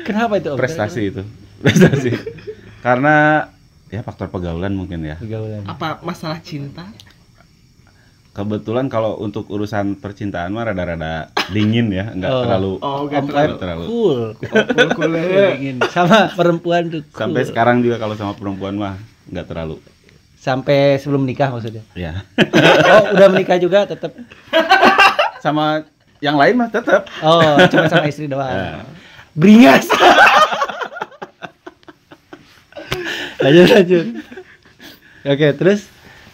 Kenapa 0.06 0.38
itu 0.38 0.48
Om? 0.48 0.58
Prestasi 0.58 1.02
itu. 1.08 1.22
Prestasi. 1.64 2.14
Karena 2.80 3.50
ya 3.88 4.00
faktor 4.00 4.30
pergaulan 4.30 4.72
mungkin 4.72 5.02
ya. 5.02 5.18
Pergaulan. 5.18 5.66
Apa 5.66 6.00
masalah 6.00 6.38
cinta? 6.40 6.86
Kebetulan 8.30 8.86
kalau 8.86 9.16
untuk 9.16 9.48
urusan 9.48 9.96
percintaan 9.96 10.52
mah 10.52 10.68
rada-rada 10.68 11.32
dingin 11.50 11.88
ya, 11.90 12.12
enggak 12.12 12.30
Oh. 12.30 12.42
terlalu 12.42 12.72
Oh, 12.78 12.96
Om 13.00 13.08
gak 13.08 13.24
Web 13.24 13.32
terlalu. 13.32 13.56
terlalu. 13.56 13.84
cool 13.86 14.20
Cool, 14.36 14.90
cool, 14.92 15.12
ya. 15.16 15.48
Ingin. 15.56 15.76
sama 15.88 16.20
perempuan 16.30 16.84
tuh 16.90 17.02
cool. 17.06 17.16
Sampai 17.18 17.42
sekarang 17.44 17.80
juga 17.80 17.96
kalau 17.96 18.12
sama 18.14 18.34
perempuan 18.34 18.76
mah 18.76 19.00
enggak 19.26 19.48
terlalu. 19.48 19.80
sampai 20.36 21.00
sebelum 21.00 21.24
nikah 21.24 21.50
maksudnya 21.50 21.82
Ya. 21.96 22.22
oh 22.86 23.18
udah 23.18 23.28
menikah 23.28 23.58
juga 23.58 23.88
tetap 23.88 24.14
sama 25.40 25.82
yang 26.20 26.36
lain 26.36 26.54
mah 26.56 26.70
tetap. 26.70 27.10
oh 27.20 27.58
cuma 27.66 27.88
sama 27.88 28.06
istri 28.06 28.28
doang 28.28 28.52
Ya. 28.52 28.84
Beringas 29.36 29.86
lanjut 33.38 33.68
lanjut 33.70 34.06
oke 35.26 35.48
terus 35.60 35.82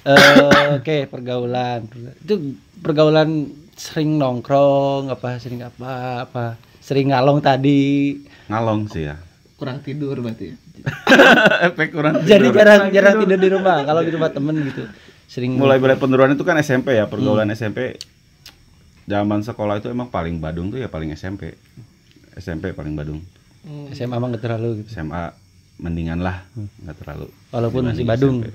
eh, 0.05 0.75
oke 0.77 0.97
pergaulan 1.09 1.85
itu 2.21 2.55
pergaulan 2.79 3.49
sering 3.73 4.15
nongkrong 4.15 5.09
apa 5.09 5.41
sering 5.41 5.65
apa 5.65 5.91
apa 6.23 6.45
sering 6.79 7.09
ngalong 7.09 7.41
tadi 7.41 8.17
Ngalong 8.51 8.83
sih 8.91 9.07
ya. 9.07 9.15
Kurang 9.55 9.79
tidur 9.79 10.19
berarti. 10.19 10.51
ya? 10.51 10.55
Efek 11.71 11.95
kurang 11.95 12.19
jadi 12.27 12.43
tidur. 12.43 12.57
jarang 12.57 12.81
jarang 12.91 13.15
tidur 13.15 13.39
di 13.39 13.47
rumah 13.47 13.79
kalau 13.81 14.03
di 14.03 14.11
rumah 14.11 14.27
temen 14.27 14.59
gitu 14.59 14.83
sering 15.23 15.55
mulai 15.55 15.79
mulai 15.79 15.95
penurunan 15.95 16.35
itu 16.35 16.43
kan 16.43 16.59
SMP 16.59 16.99
ya, 16.99 17.07
pergaulan 17.07 17.47
SMP. 17.55 17.95
Zaman 19.07 19.39
sekolah 19.39 19.79
itu 19.79 19.87
emang 19.87 20.11
paling 20.11 20.37
badung 20.37 20.67
tuh 20.67 20.83
ya 20.83 20.91
paling 20.91 21.15
SMP. 21.15 21.55
SMP 22.35 22.71
paling 22.71 22.95
badung. 22.95 23.19
Hmm. 23.61 23.91
SMA 23.93 24.17
emang 24.17 24.33
nggak 24.33 24.43
terlalu 24.43 24.81
gitu 24.81 24.89
SMA 24.97 25.31
mendingan 25.81 26.21
lah, 26.21 26.45
nggak 26.55 26.97
terlalu. 27.01 27.27
Walaupun 27.49 27.81
masih 27.89 28.05
badung. 28.05 28.45
SMP. 28.45 28.53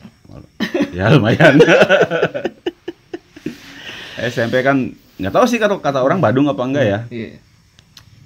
Ya 0.94 1.10
lumayan. 1.10 1.58
SMP 4.32 4.64
kan 4.64 4.96
nggak 5.20 5.32
tahu 5.32 5.44
sih 5.48 5.60
kalau 5.60 5.80
kata 5.80 6.00
orang 6.00 6.22
badung 6.22 6.48
apa 6.48 6.62
enggak 6.64 6.86
ya. 6.86 7.00
Iya. 7.12 7.38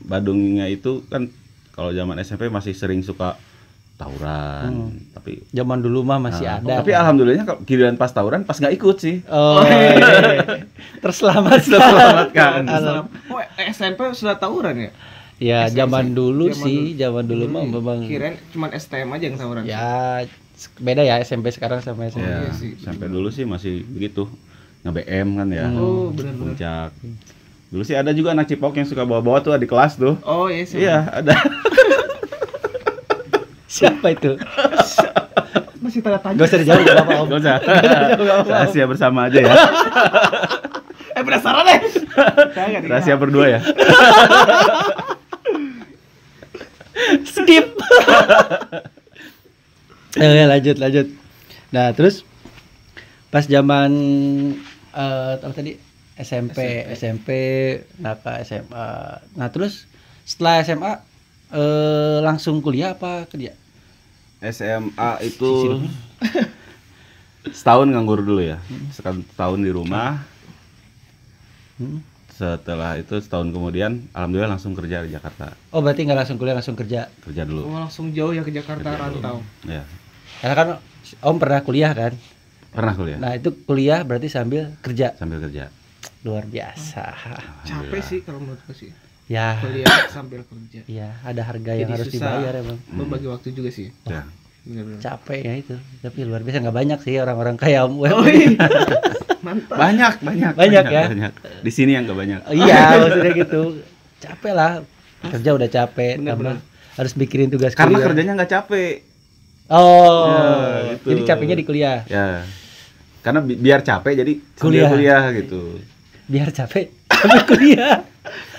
Badungnya 0.07 0.67
itu 0.71 1.03
kan 1.11 1.29
kalau 1.75 1.91
zaman 1.91 2.21
SMP 2.23 2.49
masih 2.49 2.77
sering 2.77 3.03
suka 3.03 3.37
tawuran, 4.01 4.97
tapi 5.13 5.45
zaman 5.53 5.85
dulu 5.85 6.01
mah 6.01 6.17
masih 6.17 6.49
Nah, 6.49 6.57
ada 6.57 6.81
Tapi 6.81 6.97
alhamdulillahnya 6.97 7.45
kalau 7.45 7.61
giliran 7.69 8.01
pas 8.01 8.09
tawuran 8.09 8.49
pas 8.49 8.57
nggak 8.57 8.73
ikut 8.81 8.97
sih. 8.97 9.21
oh 9.29 9.61
iya. 9.69 10.65
terselamatkan 11.05 11.69
Terselamatkan. 11.69 12.63
Oh, 13.29 13.45
SMP 13.61 14.09
sudah 14.17 14.41
tawuran 14.41 14.89
ya? 14.89 14.91
Ya 15.41 15.65
SMP. 15.65 15.77
zaman 15.79 16.05
dulu 16.13 16.45
Zaman 16.47 16.61
sih 16.63 16.77
dulu. 16.87 17.01
zaman 17.01 17.25
dulu 17.25 17.45
mah 17.47 17.63
Hmm, 17.63 17.73
memang 17.75 17.99
Kirain 18.05 18.35
cuma 18.51 18.67
STM 18.69 19.09
aja 19.11 19.25
yang 19.25 19.37
tawuran. 19.37 19.63
ya 19.65 19.89
beda 20.77 21.01
ya 21.01 21.17
SMP 21.19 21.49
sekarang 21.49 21.81
sama 21.81 22.05
SMP 22.07 22.23
Ya, 22.23 22.39
iya 22.39 22.53
sih. 22.53 22.77
sampai 22.79 23.09
dulu 23.09 23.29
sih 23.29 23.43
masih 23.43 23.81
begitu. 23.89 24.29
Nge-BM 24.81 25.29
kan 25.35 25.49
ya. 25.51 25.67
Oh, 25.73 26.09
benar-benar. 26.09 26.53
Puncak. 26.53 26.91
Dulu 27.69 27.83
sih 27.83 27.93
ada 27.95 28.11
juga 28.11 28.31
anak 28.31 28.47
Cipok 28.47 28.73
yang 28.75 28.85
suka 28.85 29.03
bawa-bawa 29.03 29.41
tuh 29.41 29.53
di 29.55 29.65
kelas 29.65 29.95
tuh. 29.95 30.17
Oh, 30.23 30.47
iya 30.47 30.65
sih. 30.65 30.81
Iya, 30.81 31.05
ada. 31.11 31.33
siapa 33.67 34.11
itu 34.11 34.35
Masih 35.81 36.03
tanda 36.03 36.19
tanya. 36.19 36.37
gak 36.37 36.45
usah 36.45 36.59
dijawab 36.59 36.81
gak 36.83 36.97
apa-apa 36.99 37.13
om 37.15 37.27
Gak 37.31 37.41
usah. 37.41 37.57
Rahasia 38.53 38.85
bersama 38.85 39.19
aja 39.27 39.41
ya. 39.41 39.55
Eh, 41.11 41.23
penasaran 41.23 41.65
deh. 41.65 41.81
Rahasia 42.85 43.17
berdua 43.17 43.47
ya. 43.49 43.61
Skip. 47.27 47.67
Oke 50.19 50.43
lanjut 50.47 50.77
lanjut. 50.77 51.07
Nah 51.71 51.95
terus 51.95 52.27
pas 53.31 53.47
zaman 53.47 53.91
eh 54.95 55.33
apa 55.39 55.55
tadi? 55.55 55.79
SMP 56.21 56.85
SMP 56.93 57.29
naka 57.97 58.45
SMA 58.45 58.89
nah 59.41 59.49
terus 59.49 59.89
setelah 60.29 60.61
SMA 60.61 61.01
eh 61.57 62.21
langsung 62.21 62.61
kuliah 62.61 62.93
apa 62.93 63.25
kerja 63.25 63.57
SMA 64.41 65.11
itu 65.21 65.85
setahun 67.53 67.93
nganggur 67.93 68.25
dulu 68.25 68.41
ya. 68.41 68.57
Sekarang 68.93 69.21
setahun 69.29 69.61
di 69.61 69.73
rumah. 69.73 70.25
Hmm. 71.77 72.01
Setelah 72.41 72.97
itu 72.97 73.21
setahun 73.21 73.53
kemudian 73.53 74.09
alhamdulillah 74.11 74.49
langsung 74.51 74.73
kerja 74.73 75.05
di 75.05 75.13
Jakarta. 75.13 75.53
oh 75.71 75.79
berarti 75.79 76.01
nggak 76.03 76.19
langsung 76.19 76.41
kuliah 76.41 76.57
langsung 76.57 76.73
kerja 76.73 77.13
Kerja 77.21 77.43
dulu. 77.45 77.69
Oh, 77.69 77.77
langsung 77.79 78.09
jauh 78.11 78.33
ya 78.33 78.41
ke 78.41 78.49
Jakarta 78.49 78.81
Kerja 78.87 78.97
dulu. 79.07 79.21
rantau. 79.21 79.37
Ya. 79.69 79.85
karena 80.41 80.55
kan 80.57 80.69
om 81.21 81.37
pernah 81.37 81.61
kuliah 81.61 81.93
kan 81.93 82.17
Pernah 82.71 82.95
kuliah 82.95 83.19
nah 83.21 83.37
itu 83.37 83.53
kuliah 83.61 84.01
berarti 84.01 84.33
sambil 84.33 84.73
kerja 84.81 85.13
sambil 85.15 85.37
kerja. 85.39 85.69
luar 86.21 86.49
biasa 86.49 87.05
Capek 87.61 88.01
sih 88.01 88.19
kalau 88.23 88.41
menurut 88.41 88.61
gue 88.63 88.77
sih. 88.79 88.91
ya 89.27 89.61
Kuliah 89.61 90.09
sambil 90.09 90.41
kerja. 90.41 90.81
Iya, 90.87 91.21
ada 91.21 91.43
harga 91.45 91.73
yang 91.73 91.87
Jadi 91.87 91.93
harus 91.93 92.09
susah 92.09 92.41
dibayar 92.41 92.53
emang. 92.57 92.79
Membagi 92.89 93.27
waktu 93.27 93.53
juga 93.53 93.69
sih. 93.69 93.93
Ya. 94.05 94.25
Benar-benar. 94.61 94.99
Capek 94.99 95.41
ya 95.41 95.55
itu. 95.57 95.77
Tapi 96.01 96.19
luar 96.25 96.41
biasa 96.41 96.61
nggak 96.61 96.77
banyak 96.77 96.99
sih 97.01 97.15
orang-orang 97.17 97.55
kayak 97.55 97.87
Om. 97.87 97.95
Oh, 98.03 98.25
iya. 98.27 98.49
Mantap. 99.41 99.75
Banyak, 99.75 100.15
banyak. 100.21 100.53
Banyak 100.53 100.85
ya? 100.87 101.05
Banyak. 101.07 101.33
Di 101.61 101.71
sini 101.71 101.93
yang 101.93 102.05
gak 102.05 102.17
banyak. 102.17 102.41
Oh, 102.43 102.53
iya, 102.53 102.99
maksudnya 102.99 103.33
gitu. 103.35 103.63
Capek 104.19 104.53
lah. 104.53 104.73
Kerja 105.23 105.51
udah 105.51 105.69
capek, 105.69 106.13
Bener-bener. 106.15 106.57
tambah 106.57 106.57
harus 106.93 107.13
bikirin 107.15 107.49
tugas 107.49 107.73
Karena 107.73 107.97
kuliah. 107.97 108.07
kerjanya 108.07 108.33
nggak 108.35 108.51
capek. 108.51 108.95
Oh, 109.67 110.27
Ya, 110.27 110.43
gitu. 110.91 111.07
jadi 111.07 111.21
capeknya 111.27 111.55
di 111.55 111.65
kuliah. 111.65 111.99
Ya. 112.05 112.45
karena 113.21 113.39
bi- 113.39 113.55
biar 113.55 113.81
capek 113.81 114.17
jadi 114.17 114.33
Kuliah. 114.57 114.89
kuliah 114.89 115.23
gitu 115.31 115.77
Biar 116.25 116.49
capek 116.49 116.89
tapi 117.21 117.39
kuliah. 117.47 118.01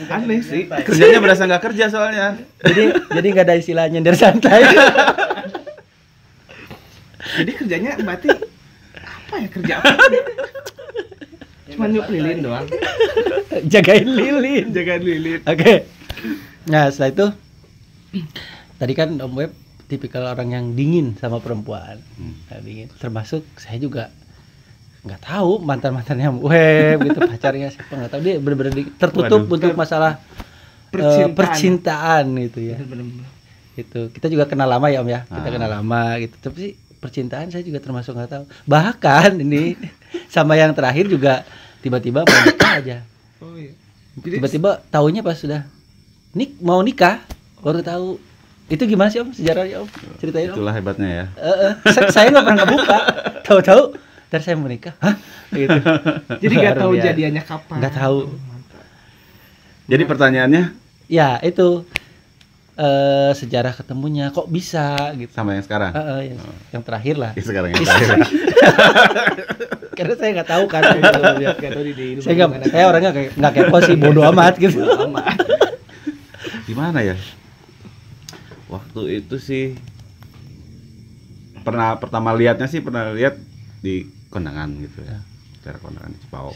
Aneh 0.07 0.37
sih. 0.39 0.69
kerjanya 0.69 1.17
berasa 1.17 1.43
nggak 1.43 1.63
kerja 1.63 1.85
soalnya 1.87 2.37
Jadi 2.61 2.83
jadi 3.09 3.27
nggak 3.27 3.41
ada 3.43 3.55
istilah 3.55 3.85
nyender 3.87 4.13
santai. 4.13 4.61
Jadi 7.33 7.51
kerjanya 7.55 7.97
berarti 7.97 8.29
apa 8.95 9.35
ya 9.35 9.47
kerja 9.49 9.73
apa? 9.75 9.89
Cuma 11.81 11.89
nyup 11.89 12.07
lilin 12.07 12.39
doang. 12.39 12.65
Jagain 13.73 14.05
lilin. 14.05 14.69
Jaga 14.69 14.95
lilin. 14.97 15.41
Oke. 15.43 15.89
Nah, 16.67 16.87
setelah 16.87 17.09
itu 17.09 17.25
tadi 18.77 18.93
kan 18.93 19.09
Om 19.11 19.33
Web 19.33 19.51
tipikal 19.87 20.23
orang 20.23 20.53
yang 20.53 20.65
dingin 20.71 21.17
sama 21.17 21.41
perempuan. 21.41 21.97
Hmm. 22.15 22.37
Nah, 22.47 22.61
dingin. 22.61 22.87
Termasuk 22.95 23.41
saya 23.57 23.75
juga 23.75 24.13
nggak 25.01 25.21
tahu 25.25 25.57
mantan 25.59 25.97
mantannya 25.97 26.29
Web 26.29 27.01
gitu 27.01 27.19
pacarnya 27.33 27.73
siapa 27.73 27.89
nggak 27.89 28.11
tahu 28.13 28.21
dia 28.21 28.37
benar-benar 28.37 28.71
tertutup 28.95 29.49
Waduh. 29.49 29.55
untuk 29.57 29.73
masalah 29.73 30.21
eh, 30.21 30.93
Percintaan. 30.93 31.33
percintaan 31.33 32.25
gitu 32.45 32.59
ya. 32.61 32.77
Bener-bener. 32.77 33.25
Gitu. 33.73 34.01
Kita 34.13 34.29
juga 34.29 34.45
kenal 34.45 34.69
lama 34.69 34.85
ya 34.87 35.01
Om 35.01 35.09
ya. 35.09 35.25
Kita 35.25 35.41
Ah. 35.41 35.51
kenal 35.51 35.71
lama 35.73 36.03
gitu. 36.21 36.35
Tapi 36.37 36.57
sih 36.61 36.71
percintaan 37.01 37.49
saya 37.49 37.65
juga 37.65 37.81
termasuk 37.81 38.13
nggak 38.13 38.29
tahu. 38.29 38.43
Bahkan 38.69 39.41
ini 39.41 39.73
sama 40.35 40.53
yang 40.53 40.71
terakhir 40.71 41.09
juga 41.09 41.41
tiba-tiba 41.81 42.21
mau 42.21 42.39
nikah 42.43 42.73
aja. 42.77 42.97
Oh 43.41 43.57
iya. 43.57 43.73
Tiba-tiba 44.13 44.85
taunya 44.87 45.19
pas 45.19 45.33
sudah 45.33 45.65
nik 46.31 46.61
mau 46.61 46.77
nikah 46.79 47.17
baru 47.57 47.81
tahu. 47.81 48.21
Itu 48.67 48.85
gimana 48.85 49.09
sih 49.09 49.17
om? 49.17 49.33
Sejarahnya 49.33 49.81
om? 49.81 49.89
Ceritain 50.15 50.47
om. 50.47 50.55
Itulah 50.55 50.69
hebatnya 50.71 51.09
ya. 51.09 51.25
Eh, 51.35 51.57
eh, 51.65 51.73
sa- 51.89 52.13
saya 52.13 52.29
nggak 52.29 52.45
pernah 52.45 52.59
ngebuka. 52.61 52.97
Tahu-tahu 53.41 53.81
ntar 54.29 54.39
saya 54.39 54.53
mau 54.55 54.69
nikah. 54.69 54.93
Hah? 54.97 55.17
Gitu. 55.49 55.73
Jadi 56.37 56.53
nggak 56.53 56.77
tahu 56.77 56.91
biasa. 56.93 57.05
jadiannya 57.07 57.43
kapan. 57.43 57.77
nggak 57.81 57.95
tahu. 57.97 58.19
Jadi 59.89 60.03
pertanyaannya? 60.05 60.63
Ya 61.09 61.41
itu 61.41 61.83
eh 62.77 63.31
sejarah 63.33 63.73
ketemunya 63.73 64.29
kok 64.29 64.45
bisa 64.47 65.11
gitu. 65.17 65.33
Sama 65.33 65.57
yang 65.57 65.65
sekarang? 65.65 65.91
Eh, 65.91 65.99
eh, 65.99 66.21
yang, 66.29 66.39
yang 66.71 66.83
terakhir 66.85 67.15
lah. 67.17 67.31
Ya, 67.33 67.41
sekarang 67.41 67.73
yang 67.73 67.81
terakhir 67.81 68.21
karena 69.91 70.13
saya 70.15 70.29
nggak 70.35 70.49
tahu 70.49 70.63
kan 70.65 70.81
gitu. 70.87 71.19
Di, 71.91 72.05
saya 72.19 72.33
nggak 72.37 72.49
saya 72.67 72.85
orangnya 72.87 73.11
kayak 73.11 73.29
nggak 73.35 73.53
kepo 73.53 73.77
sih 73.81 73.95
bodoh 73.95 74.23
amat 74.29 74.55
gitu. 74.57 74.79
gimana 76.65 76.99
ya? 77.01 77.15
Waktu 78.67 79.01
itu 79.19 79.35
sih 79.35 79.75
pernah 81.61 81.93
pertama 81.95 82.31
lihatnya 82.31 82.65
sih 82.65 82.79
pernah 82.79 83.11
lihat 83.11 83.37
di 83.79 84.03
kondangan 84.27 84.71
gitu 84.79 85.03
ya. 85.03 85.19
Cara 85.61 85.77
kondangan 85.77 86.09
di 86.09 86.19
Cipau 86.19 86.51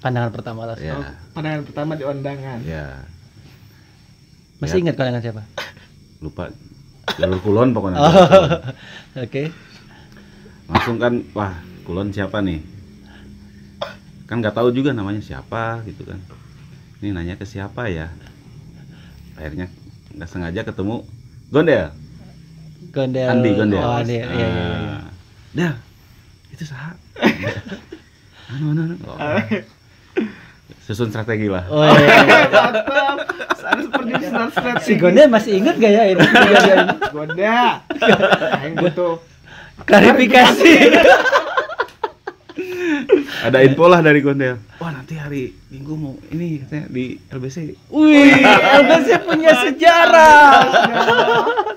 pandangan 0.00 0.32
pertama 0.32 0.64
lah 0.64 0.80
ya 0.80 0.96
Oh, 0.96 1.04
pandangan 1.36 1.60
pertama 1.60 1.92
di 1.92 2.08
undangan. 2.08 2.58
ya 2.64 3.04
masih 4.56 4.80
Ya. 4.80 4.82
ingat 4.82 4.94
pandangan 4.96 5.20
siapa? 5.20 5.42
Lupa. 6.20 6.48
Jalur 7.16 7.36
kulon 7.40 7.72
pokoknya. 7.72 7.96
Oh 7.96 8.08
oke. 9.24 9.42
Langsung 10.66 10.96
kan 10.96 11.20
wah 11.32 11.52
kulon 11.90 12.14
siapa 12.14 12.38
nih 12.38 12.62
kan 14.30 14.38
nggak 14.38 14.54
tahu 14.54 14.70
juga 14.70 14.94
namanya 14.94 15.18
siapa 15.18 15.82
gitu 15.82 16.06
kan 16.06 16.22
ini 17.02 17.10
nanya 17.10 17.34
ke 17.34 17.42
siapa 17.42 17.90
ya 17.90 18.14
akhirnya 19.34 19.66
nggak 20.14 20.30
sengaja 20.30 20.62
ketemu 20.62 21.02
gondel 21.50 21.90
Gondel. 22.90 23.26
Andi 23.26 23.50
Gondel 23.54 23.78
Oh, 23.78 24.02
Andi. 24.02 24.18
Iya, 24.18 24.26
iya, 24.30 24.46
iya. 24.50 24.66
Ah. 24.98 25.02
Del, 25.50 25.74
itu 26.50 26.62
sah 26.62 26.94
anu 28.50 28.70
anu 28.70 28.80
anu 28.86 28.94
Oh. 29.06 29.18
susun 30.80 31.10
strategi 31.10 31.46
lah 31.46 31.66
Oh, 31.66 31.82
iya, 31.82 31.90
iya. 31.90 32.14
Mantap. 32.50 33.18
Harus 33.60 33.84
seperti 33.86 34.10
start 34.24 34.50
strategi. 34.50 34.86
si 34.86 34.92
Gondel 34.94 35.26
masih 35.26 35.52
inget 35.58 35.74
gak 35.74 35.90
ya 35.90 36.02
ini? 36.06 36.22
Gonda. 37.10 37.82
Aing 38.58 38.74
butuh 38.76 39.18
Klarifikasi. 39.80 40.72
ada 43.46 43.58
info 43.64 43.84
lah 43.88 44.00
dari 44.04 44.20
gondel 44.20 44.60
wah 44.80 44.90
nanti 44.92 45.14
hari 45.16 45.52
minggu 45.70 45.92
mau 45.94 46.14
ini 46.34 46.64
katanya 46.64 46.86
di 46.90 47.18
LBC 47.30 47.56
Wih, 47.90 48.38
LBC 48.82 49.08
punya 49.26 49.52
sejarah. 49.66 50.46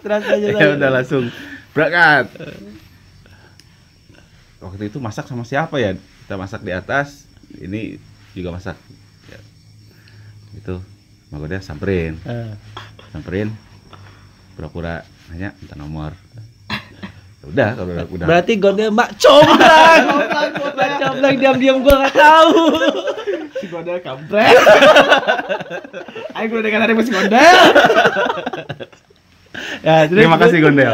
Terus 0.01 0.25
aja 0.29 0.47
ya 0.49 0.67
udah 0.77 0.89
langsung. 0.89 1.29
Berangkat. 1.73 2.25
Waktu 4.63 4.83
itu 4.88 4.97
masak 5.01 5.25
sama 5.25 5.43
siapa 5.43 5.81
ya? 5.81 5.97
Kita 5.97 6.36
masak 6.38 6.62
di 6.62 6.71
atas 6.71 7.27
ini 7.57 7.97
juga 8.38 8.53
masak. 8.53 8.77
Ya. 9.29 9.39
itu 10.53 10.77
sama 11.29 11.38
gondel 11.41 11.62
samperin. 11.65 12.13
Eh, 12.23 12.53
samperin 13.09 13.49
pura-pura 14.53 15.01
nanya 15.33 15.57
minta 15.57 15.73
nomor 15.73 16.13
udah 17.43 17.69
kalau 17.75 17.91
udah, 17.91 18.06
udah 18.08 18.25
Berarti 18.27 18.53
Gondel 18.56 18.89
mak 18.91 19.19
comblang. 19.19 20.03
Mak 20.79 20.91
comblang 20.99 21.36
diam-diam 21.36 21.77
gua 21.84 21.95
nggak 22.08 22.15
tahu. 22.15 22.60
si 23.60 23.65
Gonda 23.67 23.99
kampret. 23.99 24.58
Aing 26.36 26.49
udah 26.51 26.63
dengan 26.63 26.79
hari 26.88 26.93
si 27.03 27.12
Gonda. 27.12 27.43
Ya, 29.84 30.08
terima 30.10 30.39
kasih 30.39 30.63
gondel. 30.63 30.91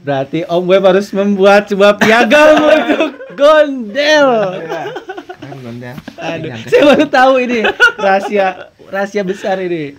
Berarti 0.00 0.48
Om 0.48 0.64
Web 0.64 0.82
harus 0.88 1.12
membuat 1.12 1.68
sebuah 1.68 2.00
piagam 2.00 2.56
untuk 2.78 3.10
Gondel. 3.36 4.28
Keren 5.40 5.58
Gonda. 5.60 5.92
Aduh, 6.16 6.50
saya 6.70 6.82
baru 6.88 7.04
tahu 7.10 7.32
ini 7.42 7.60
rahasia 7.98 8.70
rahasia 8.88 9.22
besar 9.26 9.60
ini. 9.60 9.98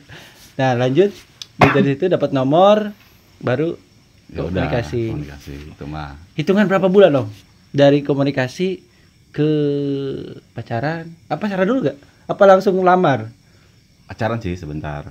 Nah, 0.57 0.73
lanjut 0.73 1.13
dari 1.59 1.93
situ 1.93 2.09
dapat 2.09 2.33
nomor 2.33 2.89
baru 3.37 3.77
ya 4.31 4.41
udah 4.41 4.63
komunikasi. 4.71 5.01
komunikasi 5.11 5.51
itu 5.75 5.85
mah 5.85 6.15
Hitungan 6.33 6.65
berapa 6.65 6.87
bulan 6.87 7.11
dong? 7.11 7.27
Dari 7.71 7.99
komunikasi 8.01 8.79
ke 9.29 9.49
pacaran? 10.51 11.07
Apa 11.27 11.47
pacaran 11.47 11.67
dulu 11.67 11.79
gak? 11.87 11.97
Apa 12.27 12.43
langsung 12.47 12.79
lamar? 12.81 13.27
pacaran 14.07 14.43
sih 14.43 14.59
sebentar 14.59 15.07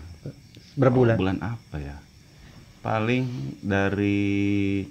Berapa 0.76 0.92
bulan? 0.92 1.16
bulan 1.16 1.38
apa 1.40 1.76
ya 1.80 1.96
paling 2.80 3.24
dari 3.61 4.20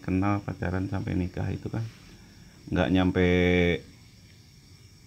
kenal 0.02 0.42
pacaran 0.42 0.86
sampai 0.86 1.14
nikah 1.14 1.46
itu 1.50 1.70
kan 1.70 1.82
nggak 2.70 2.90
nyampe 2.90 3.28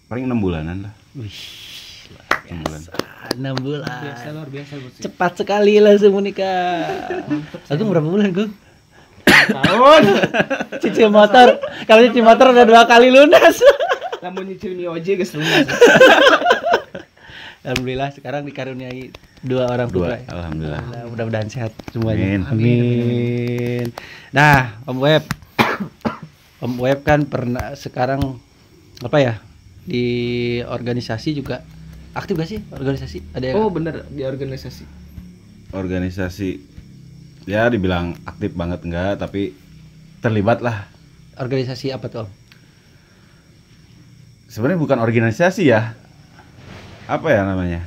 paling 0.07 0.23
enam 0.23 0.39
bulanan 0.39 0.87
lah 0.87 0.93
Wih, 1.15 1.35
enam 2.47 2.63
bulan 2.63 2.81
enam 3.33 3.55
bulan. 3.57 3.87
Biasa 3.87 4.27
luar 4.29 4.49
biasa. 4.51 4.73
Cepat 4.99 5.31
sekali 5.41 5.79
langsung 5.81 6.13
menikah. 6.13 6.85
Agung 7.65 7.89
berapa 7.89 8.05
bulan, 8.05 8.29
Gung? 8.29 8.51
Tahun. 9.27 10.03
Cicil 10.79 11.09
motor. 11.11 11.59
Kalau 11.83 12.01
cicil 12.07 12.23
motor 12.23 12.51
udah 12.55 12.65
dua 12.65 12.81
kali 12.87 13.11
lunas. 13.11 13.59
Namun 14.23 14.47
nyicil 14.47 14.75
mioje 14.75 15.19
geus 15.19 15.35
lunas. 15.35 15.67
Alhamdulillah 17.63 18.11
sekarang 18.11 18.43
dikaruniai 18.43 19.15
dua 19.39 19.71
orang 19.71 19.87
dua 19.87 20.15
putra. 20.15 20.19
ya. 20.19 20.27
alhamdulillah 20.35 20.83
Nah, 20.83 21.03
mudah-mudahan 21.07 21.47
sehat 21.47 21.71
semuanya. 21.95 22.43
Amin. 22.43 22.43
Amin. 22.51 23.85
Nah, 24.35 24.79
Om 24.83 24.99
Web. 24.99 25.23
Om 26.59 26.73
Web 26.79 26.99
kan 27.07 27.23
pernah 27.23 27.75
sekarang 27.79 28.39
apa 28.99 29.17
ya? 29.19 29.33
Di 29.83 30.03
organisasi 30.63 31.35
juga 31.35 31.63
aktif 32.15 32.35
gak 32.39 32.47
sih 32.51 32.59
organisasi? 32.71 33.35
Ada 33.35 33.45
yang 33.51 33.55
Oh 33.59 33.71
bener 33.71 34.07
di 34.11 34.23
organisasi. 34.23 34.83
organisasi 35.73 36.72
ya 37.43 37.67
dibilang 37.67 38.15
aktif 38.23 38.51
banget 38.51 38.83
enggak 38.83 39.17
tapi 39.17 39.51
terlibat 40.19 40.59
lah 40.59 40.87
organisasi 41.35 41.89
apa 41.89 42.07
tuh, 42.07 42.19
Om? 42.23 42.29
sebenarnya 44.47 44.79
bukan 44.79 44.97
organisasi 44.97 45.63
ya 45.65 45.97
apa 47.03 47.27
ya 47.27 47.43
namanya 47.43 47.83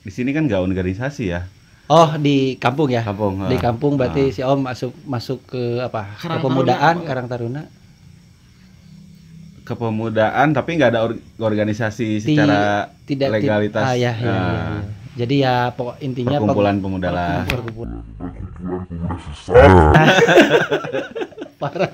di 0.00 0.10
sini 0.10 0.30
kan 0.30 0.44
nggak 0.44 0.60
organisasi 0.60 1.24
ya 1.26 1.42
Oh, 1.84 2.16
di 2.16 2.56
kampung 2.56 2.88
ya? 2.88 3.04
Kampung, 3.04 3.44
Di 3.44 3.56
ah. 3.56 3.62
kampung 3.62 4.00
berarti 4.00 4.22
Ah. 4.22 4.32
si 4.32 4.40
Om 4.40 4.64
masuk 4.64 4.96
masuk 5.04 5.44
ke 5.44 5.84
apa? 5.84 6.16
Karang 6.16 6.40
Kepemudaan 6.40 6.80
Taruna. 6.96 7.04
Karang 7.04 7.26
Taruna. 7.28 7.62
kepemudaan 9.64 10.52
tapi 10.52 10.76
nggak 10.76 10.90
ada 10.90 11.00
or- 11.02 11.20
organisasi 11.38 12.20
Di- 12.20 12.36
secara 12.36 12.88
tidak 13.04 13.28
ti- 13.30 13.34
legalitas 13.34 13.80
ah, 13.82 13.92
ya, 13.92 14.12
ya, 14.12 14.16
ya, 14.16 14.24
Nah, 14.24 14.40
ya. 14.40 14.80
Jadi 15.14 15.34
ya 15.40 15.70
pokok 15.70 16.00
intinya 16.00 16.36
peng- 16.36 16.44
perkumpulan 16.44 16.76
pemuda 16.78 17.08
lah 17.08 17.46
perkumpulan. 17.52 18.02
Parah. 21.56 21.90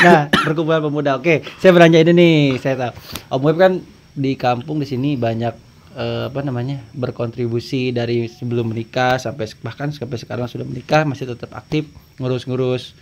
nah, 0.00 0.20
perkumpulan 0.30 0.80
pemuda. 0.80 1.10
Oke, 1.14 1.44
saya 1.56 1.70
bertanya 1.70 2.00
ini 2.00 2.12
nih, 2.14 2.36
saya 2.56 2.74
tahu. 2.78 2.92
Om 3.30 3.42
Web 3.42 3.56
kan 3.58 3.72
di 4.14 4.32
kampung 4.34 4.80
di 4.80 4.86
sini 4.86 5.14
banyak 5.14 5.54
eh, 5.94 6.24
apa 6.26 6.40
namanya? 6.40 6.80
berkontribusi 6.92 7.90
dari 7.90 8.26
sebelum 8.26 8.72
menikah 8.72 9.18
sampai 9.18 9.44
bahkan 9.60 9.90
sampai 9.90 10.16
sekarang 10.16 10.46
sudah 10.46 10.64
menikah 10.64 11.04
masih 11.04 11.28
tetap 11.28 11.52
aktif 11.52 11.84
ngurus-ngurus 12.16 12.96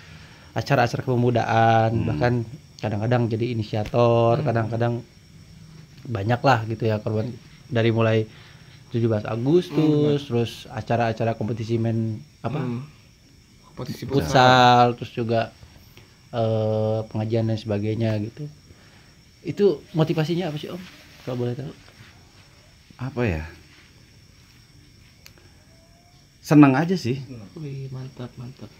acara-acara 0.52 1.00
kepemudaan 1.02 1.88
Hmm. 1.92 2.06
bahkan 2.06 2.32
kadang-kadang 2.76 3.28
jadi 3.28 3.52
inisiator 3.52 4.42
kadang-kadang 4.42 5.00
banyak 6.06 6.40
lah 6.40 6.64
gitu 6.70 6.86
ya 6.86 7.02
korban. 7.02 7.34
Dari 7.66 7.90
mulai 7.90 8.24
17 8.94 9.26
Agustus 9.26 10.30
terus 10.30 10.70
acara-acara 10.70 11.34
kompetisi 11.34 11.76
main 11.76 12.22
apa? 12.40 12.62
Hmm. 12.62 12.86
Posisi 13.76 14.08
futsal. 14.08 14.96
terus 14.96 15.12
juga 15.12 15.52
eh, 16.32 16.98
pengajian 17.10 17.50
dan 17.50 17.58
sebagainya 17.58 18.16
gitu. 18.22 18.46
Itu 19.44 19.66
motivasinya 19.92 20.48
apa 20.48 20.56
sih 20.56 20.72
om? 20.72 20.80
Kalau 21.26 21.36
boleh 21.36 21.58
tahu. 21.58 21.74
Apa 22.96 23.22
ya? 23.26 23.44
Senang 26.40 26.78
aja 26.78 26.94
sih. 26.94 27.20
Wih, 27.58 27.90
mantap, 27.90 28.30
mantap. 28.38 28.70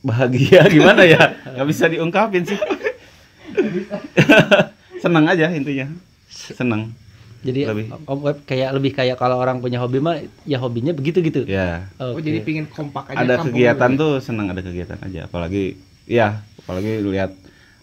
bahagia 0.00 0.64
gimana 0.72 1.04
ya? 1.04 1.36
Nggak 1.44 1.68
bisa 1.68 1.84
diungkapin 1.84 2.48
sih 2.48 2.56
senang 5.00 5.24
aja 5.24 5.48
intinya 5.48 5.86
senang 6.28 6.92
jadi 7.40 7.66
Lebih. 7.66 7.96
om 8.04 8.20
web 8.20 8.44
kayak 8.44 8.68
lebih 8.70 8.92
kayak 8.92 9.16
kalau 9.16 9.36
orang 9.36 9.58
punya 9.58 9.80
hobi 9.80 9.96
mah 9.96 10.16
ya 10.44 10.56
hobinya 10.56 10.92
begitu 10.92 11.18
gitu 11.20 11.42
ya 11.44 11.88
Oh, 11.96 12.12
Oke. 12.12 12.20
jadi 12.22 12.38
pingin 12.40 12.66
kompak 12.66 13.08
aja 13.08 13.16
ada 13.18 13.34
kegiatan 13.40 13.90
lu 13.90 13.96
ya? 13.96 13.98
tuh 13.98 14.12
senang 14.20 14.46
ada 14.46 14.60
kegiatan 14.60 14.98
aja 15.00 15.20
apalagi 15.24 15.74
ya 16.04 16.28
apalagi 16.58 17.00
lihat 17.00 17.32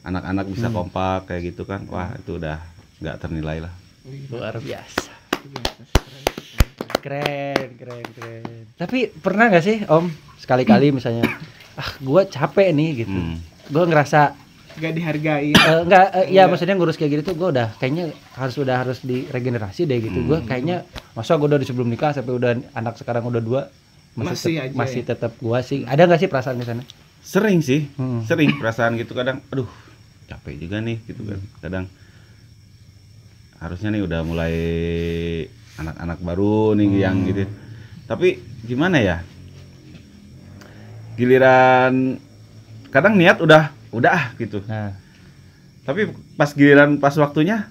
anak-anak 0.02 0.46
bisa 0.48 0.70
kompak 0.70 1.26
kayak 1.26 1.52
gitu 1.52 1.64
kan 1.64 1.84
wah 1.88 2.14
itu 2.14 2.38
udah 2.38 2.62
nggak 2.98 3.18
ternilai 3.18 3.60
lah 3.60 3.74
luar 4.30 4.56
biasa 4.56 5.10
keren, 7.02 7.70
keren, 7.78 8.06
keren. 8.12 8.44
tapi 8.76 9.10
pernah 9.12 9.48
nggak 9.48 9.64
sih 9.64 9.78
om 9.88 10.08
sekali-kali 10.38 10.92
misalnya 10.98 11.26
ah 11.74 11.90
gua 12.00 12.26
capek 12.26 12.70
nih 12.72 12.90
gitu 13.02 13.14
Hmm. 13.14 13.38
gua 13.68 13.84
ngerasa 13.86 14.34
Gak 14.78 14.94
dihargai. 14.94 15.52
eh, 15.52 15.80
enggak 15.82 16.06
eh, 16.14 16.26
ya 16.30 16.46
maksudnya 16.46 16.74
ngurus 16.74 16.96
kayak 16.96 17.18
gitu 17.18 17.24
tuh 17.28 17.36
gua 17.36 17.50
udah 17.50 17.68
kayaknya 17.76 18.10
harus 18.32 18.56
udah 18.56 18.76
harus 18.78 19.02
diregenerasi 19.02 19.84
deh 19.84 19.98
gitu. 20.00 20.22
Gua 20.24 20.40
kayaknya 20.40 20.86
masa 21.12 21.34
gua 21.34 21.50
udah 21.50 21.60
di 21.60 21.66
sebelum 21.66 21.88
nikah 21.88 22.14
sampai 22.14 22.30
udah 22.32 22.52
anak 22.72 22.94
sekarang 22.94 23.26
udah 23.26 23.42
dua 23.42 23.62
Masih 24.14 24.54
tet- 24.56 24.64
aja 24.64 24.74
masih 24.74 25.02
ya? 25.02 25.08
tetap 25.12 25.32
gua 25.38 25.60
sih. 25.62 25.82
Ada 25.82 26.06
nggak 26.06 26.20
sih 26.20 26.30
perasaan 26.30 26.58
di 26.58 26.66
sana? 26.66 26.82
Sering 27.20 27.60
sih. 27.60 27.90
Hmm. 27.94 28.22
sering 28.24 28.54
perasaan 28.54 28.96
gitu 28.96 29.12
kadang 29.12 29.42
aduh 29.48 29.66
capek 30.26 30.58
juga 30.60 30.78
nih 30.78 31.02
gitu 31.04 31.26
kan. 31.26 31.42
Kadang 31.58 31.86
harusnya 33.58 33.90
nih 33.90 34.06
udah 34.06 34.22
mulai 34.22 34.56
anak-anak 35.76 36.22
baru 36.22 36.74
nih 36.74 37.02
yang 37.02 37.26
gitu. 37.26 37.50
Tapi 38.06 38.38
gimana 38.62 39.02
ya? 39.02 39.18
Giliran 41.16 42.22
kadang 42.88 43.18
niat 43.18 43.42
udah 43.42 43.74
udah 43.90 44.12
ah 44.12 44.26
gitu. 44.36 44.60
Nah. 44.64 44.94
Tapi 45.84 46.08
pas 46.36 46.50
giliran 46.50 46.98
pas 46.98 47.16
waktunya 47.16 47.68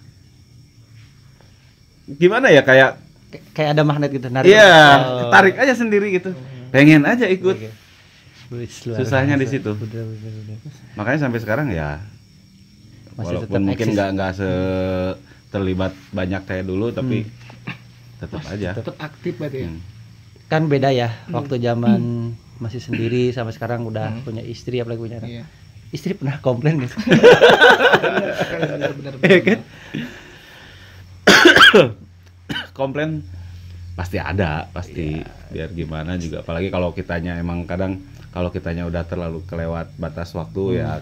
gimana 2.09 2.49
ya 2.49 2.63
kayak 2.63 3.03
Kay- 3.27 3.45
kayak 3.53 3.71
ada 3.75 3.83
magnet 3.83 4.11
gitu 4.11 4.29
narik. 4.29 4.47
Iya 4.47 4.73
Oh. 4.97 5.29
tarik 5.29 5.55
aja 5.55 5.75
sendiri 5.75 6.15
gitu. 6.15 6.31
Pengen 6.71 7.03
aja 7.03 7.27
ikut. 7.27 7.59
Luar 8.47 8.63
Susahnya 8.97 9.35
di 9.35 9.45
situ. 9.45 9.75
Makanya 10.95 11.19
sampai 11.21 11.41
sekarang 11.41 11.67
ya 11.69 11.99
Masih 13.13 13.43
walaupun 13.43 13.49
tetap 13.51 13.67
mungkin 13.67 13.87
nggak 13.91 14.09
nggak 14.13 14.31
se 14.33 14.51
terlibat 15.49 15.93
banyak 16.11 16.43
kayak 16.45 16.65
dulu 16.65 16.89
tapi 16.91 17.27
tetap 18.17 18.43
aja. 18.47 18.71
Tetap 18.73 18.97
aktif 18.97 19.35
berarti 19.37 19.59
ya. 19.59 19.69
Hmm. 19.69 19.81
kan 20.47 20.71
beda 20.71 20.95
ya 20.95 21.11
waktu 21.29 21.59
zaman 21.59 22.31
masih 22.57 22.79
sendiri 22.79 23.35
sama 23.35 23.51
sekarang 23.51 23.83
udah 23.83 24.15
Hmm. 24.15 24.23
punya 24.23 24.41
istri 24.41 24.79
apalagi 24.79 25.03
punya 25.03 25.19
anak. 25.19 25.31
Iya. 25.33 25.45
Istri 25.89 26.13
pernah 26.13 26.39
komplain 26.39 26.81
gitu. 26.81 26.97
Benar, 26.97 28.91
benar, 28.93 29.13
Iya 29.23 29.39
kan? 29.41 29.61
komplain 32.73 33.25
pasti 33.97 34.21
ada 34.21 34.69
pasti 34.71 35.23
biar 35.49 35.73
gimana 35.73 36.15
juga. 36.17 36.45
Apalagi 36.45 36.69
kalau 36.69 36.93
kitanya 36.93 37.37
emang 37.37 37.65
kadang 37.65 38.03
kalau 38.31 38.53
kitanya 38.53 38.85
udah 38.85 39.03
terlalu 39.03 39.41
kelewat 39.45 39.97
batas 39.97 40.33
waktu 40.33 40.81
ya. 40.81 41.01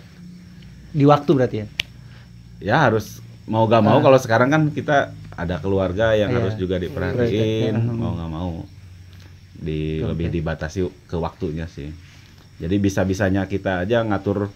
Di 0.94 1.02
waktu 1.04 1.30
berarti 1.34 1.56
ya? 1.58 1.66
Ya 2.62 2.76
harus 2.86 3.18
mau 3.44 3.66
gak 3.66 3.82
mau 3.82 3.98
kalau 3.98 4.16
sekarang 4.16 4.48
kan 4.48 4.62
kita 4.70 5.10
ada 5.34 5.58
keluarga 5.58 6.14
yang 6.14 6.30
Iya. 6.30 6.38
harus 6.38 6.54
juga 6.54 6.78
diperhatiin 6.78 7.74
Prioritasnya. 7.74 7.98
mau 7.98 8.12
nggak 8.14 8.30
mau. 8.30 8.52
Di 9.54 9.98
lebih 10.00 10.30
dibatasi 10.30 10.80
ke 11.10 11.16
waktunya 11.18 11.66
sih. 11.66 11.90
Jadi 12.54 12.76
bisa 12.78 13.02
bisanya 13.02 13.42
kita 13.44 13.82
aja 13.82 14.06
ngatur 14.06 14.46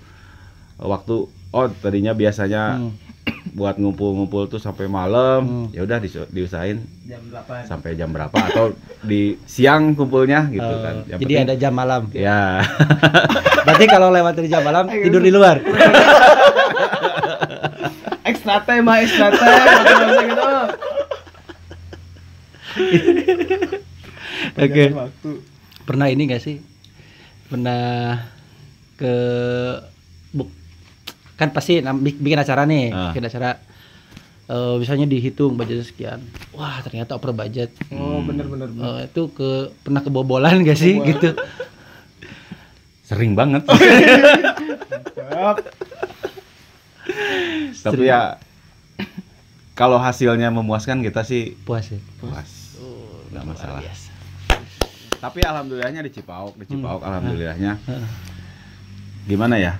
waktu 0.80 1.14
oh 1.48 1.66
tadinya 1.76 2.12
biasanya 2.12 2.78
Hmm. 2.78 2.92
buat 3.50 3.76
ngumpul-ngumpul 3.76 4.46
tuh 4.46 4.56
sampai 4.56 4.86
malam 4.86 5.42
Hmm. 5.42 5.66
ya 5.70 5.82
udah 5.82 5.98
diusahain 6.26 6.80
Jam 7.02 7.20
8. 7.26 7.66
sampai 7.66 7.92
jam 7.92 8.08
berapa 8.08 8.32
atau 8.32 8.72
di 9.00 9.36
siang 9.44 9.92
kumpulnya 9.92 10.48
gitu 10.48 10.64
Oh, 10.64 10.80
kan 10.80 10.94
Yang 11.06 11.18
jadi 11.18 11.34
penting- 11.34 11.44
ada 11.44 11.54
jam 11.56 11.72
malam 11.72 12.02
ya 12.10 12.64
berarti 13.64 13.84
kalau 13.86 14.08
lewat 14.08 14.32
dari 14.34 14.46
jam 14.46 14.62
malam 14.62 14.86
tidur 14.86 15.20
di 15.20 15.28
luar 15.28 15.60
Ekstra 18.24 18.60
tema, 18.60 19.00
ekstra 19.00 19.28
tema, 19.30 19.72
gitu. 20.20 20.48
oke 24.58 24.84
Waktu. 24.94 25.30
pernah 25.82 26.06
ini 26.06 26.22
gak 26.26 26.42
sih 26.42 26.60
pernah 27.46 28.20
ke 28.94 29.14
kan 31.38 31.48
pasti 31.48 31.78
bikin 32.18 32.36
acara 32.36 32.66
nih 32.66 32.90
Ah. 32.90 33.10
bikin 33.10 33.24
acara 33.24 33.62
eh, 34.44 34.74
misalnya 34.76 35.06
dihitung 35.06 35.54
budget 35.54 35.84
sekian. 35.84 36.18
Wah 36.50 36.80
ternyata 36.80 37.14
over 37.14 37.30
budget. 37.32 37.70
Oh, 37.90 38.18
bener 38.20 38.44
bener. 38.44 38.66
bener. 38.66 38.84
Eh, 38.98 39.06
itu 39.06 39.30
ke 39.30 39.50
pernah 39.80 40.00
kebobolan 40.00 40.60
gak 40.60 40.74
sih? 40.74 40.98
Gitu. 40.98 41.36
Sering 43.02 43.32
banget. 43.32 43.62
Tapi 47.78 48.04
ya 48.04 48.36
kalau 49.72 49.96
hasilnya 49.96 50.50
memuaskan 50.50 51.00
kita 51.00 51.22
sih 51.22 51.54
puas 51.62 51.86
ya? 51.86 52.00
puas. 52.18 52.50
Nggak 53.30 53.42
luar 53.42 53.54
masalah 53.54 53.80
biasa. 53.80 54.10
tapi 55.18 55.42
alhamdulillahnya 55.42 56.00
di 56.00 56.10
Cipauk 56.10 56.54
di 56.54 56.64
Cipauk 56.64 57.02
alhamdulillahnya. 57.02 57.74
Heeh. 57.80 58.08
gimana 59.24 59.58
ya 59.58 59.76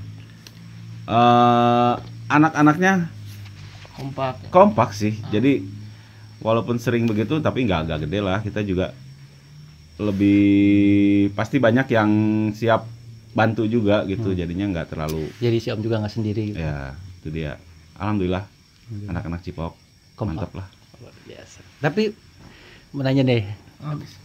eh 1.09 1.95
anak-anaknya 2.29 3.09
Kompak. 3.97 4.53
kompak 4.53 4.91
sih. 4.93 5.17
Jadi 5.29 5.65
walaupun 6.39 6.79
sering 6.79 7.09
begitu 7.09 7.41
tapi 7.41 7.65
nggak 7.65 7.81
agak 7.85 7.99
gede 8.07 8.19
lah. 8.21 8.39
Kita 8.39 8.61
juga 8.61 8.93
lebih 9.99 10.47
pasti 11.35 11.59
banyak 11.59 11.87
yang 11.89 12.11
siap 12.53 12.87
bantu 13.33 13.65
juga 13.65 14.05
gitu. 14.05 14.31
Jadinya 14.31 14.69
nggak 14.69 14.93
terlalu 14.93 15.27
jadi 15.41 15.57
si 15.59 15.69
om 15.73 15.81
juga 15.81 15.99
nggak 15.99 16.15
sendiri. 16.15 16.45
Gitu. 16.53 16.61
ya 16.61 16.95
itu 17.19 17.29
dia. 17.33 17.53
Alhamdulillah 17.97 18.45
anak-anak 19.09 19.43
Cipauk 19.43 19.75
Kompak. 20.15 20.47
mantap 20.47 20.53
lah. 20.55 20.69
Luar 21.01 21.15
biasa. 21.25 21.59
Tapi 21.81 22.03
mau 22.93 23.03
nanya 23.03 23.23
deh 23.25 23.43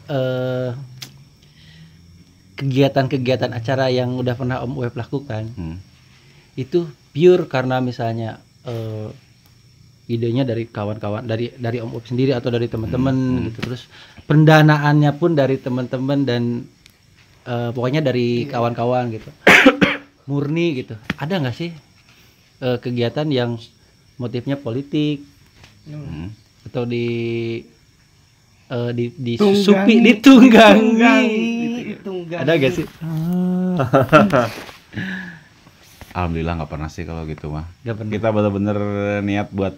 eh 0.09 0.69
kegiatan-kegiatan 2.53 3.49
acara 3.49 3.89
yang 3.89 4.13
udah 4.13 4.35
pernah 4.35 4.61
om 4.61 4.77
web 4.77 4.93
lakukan 4.93 5.49
Hmm. 5.55 5.77
Itu 6.53 6.85
pure 7.09 7.45
karena 7.45 7.79
misalnya 7.79 8.37
eh, 8.63 9.09
idenya 10.05 10.43
dari 10.43 10.67
kawan-kawan 10.67 11.23
dari 11.23 11.49
dari 11.55 11.79
om 11.79 11.95
Up 11.95 12.03
sendiri 12.03 12.31
atau 12.31 12.51
dari 12.51 12.67
teman-teman 12.67 13.15
gitu 13.47 13.59
terus 13.63 13.87
pendanaannya 14.23 15.11
pun 15.15 15.31
dari 15.31 15.57
teman-teman 15.57 16.19
dan 16.23 16.43
eh, 17.43 17.69
pokoknya 17.71 18.01
dari 18.01 18.45
kawan-kawan 18.45 19.09
gitu 19.11 19.31
murni 20.29 20.83
gitu 20.83 20.93
ada 21.15 21.39
nggak 21.39 21.55
sih 21.55 21.71
eh, 22.59 22.77
kegiatan 22.77 23.27
yang 23.27 23.55
motifnya 24.15 24.55
politik 24.55 25.23
Hmm. 25.83 26.31
atau 26.63 26.87
di 26.87 27.59
eh, 28.69 28.91
di 28.95 29.11
di 29.11 29.33
Tunggangi. 29.35 29.67
supi 29.67 29.95
ditunggangi 29.99 30.79
Tunggangi. 30.79 31.43
gitu 31.91 31.91
ya. 31.91 31.95
Tunggangi. 31.99 32.39
ada 32.39 32.51
gak 32.55 32.71
sih 32.71 32.85
alhamdulillah 36.13 36.53
nggak 36.61 36.71
pernah 36.71 36.89
sih 36.89 37.03
kalau 37.03 37.25
gitu 37.25 37.49
mah 37.49 37.65
Gak 37.81 37.95
pernah 37.97 38.11
kita 38.11 38.27
bener-bener 38.29 38.77
niat 39.21 39.49
buat 39.49 39.73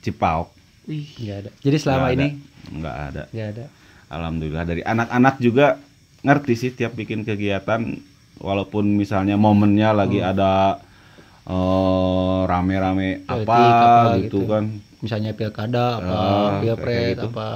Cipauk 0.00 0.48
Wih. 0.86 1.08
nggak 1.18 1.36
ada 1.42 1.50
jadi 1.60 1.76
selama 1.76 2.06
ada. 2.08 2.14
ini 2.16 2.26
nggak 2.70 2.96
ada 3.12 3.22
nggak 3.28 3.48
ada 3.56 3.64
alhamdulillah 4.08 4.64
dari 4.64 4.82
anak-anak 4.82 5.34
juga 5.38 5.66
ngerti 6.20 6.54
sih 6.54 6.70
tiap 6.72 6.92
bikin 6.94 7.22
kegiatan 7.22 7.80
walaupun 8.38 8.84
misalnya 8.94 9.36
momennya 9.36 9.92
lagi 9.92 10.20
ada 10.20 10.78
eh, 11.44 12.40
rame-rame 12.46 13.24
Politik, 13.24 13.48
apa, 13.48 13.58
apa 13.58 14.10
gitu 14.18 14.24
gitu. 14.24 14.38
kan 14.46 14.64
misalnya 14.98 15.30
pilkada 15.32 15.84
apa 15.98 16.14
Ah, 16.14 16.48
pilpres 16.58 17.14
gitu. 17.14 17.28
apa 17.30 17.48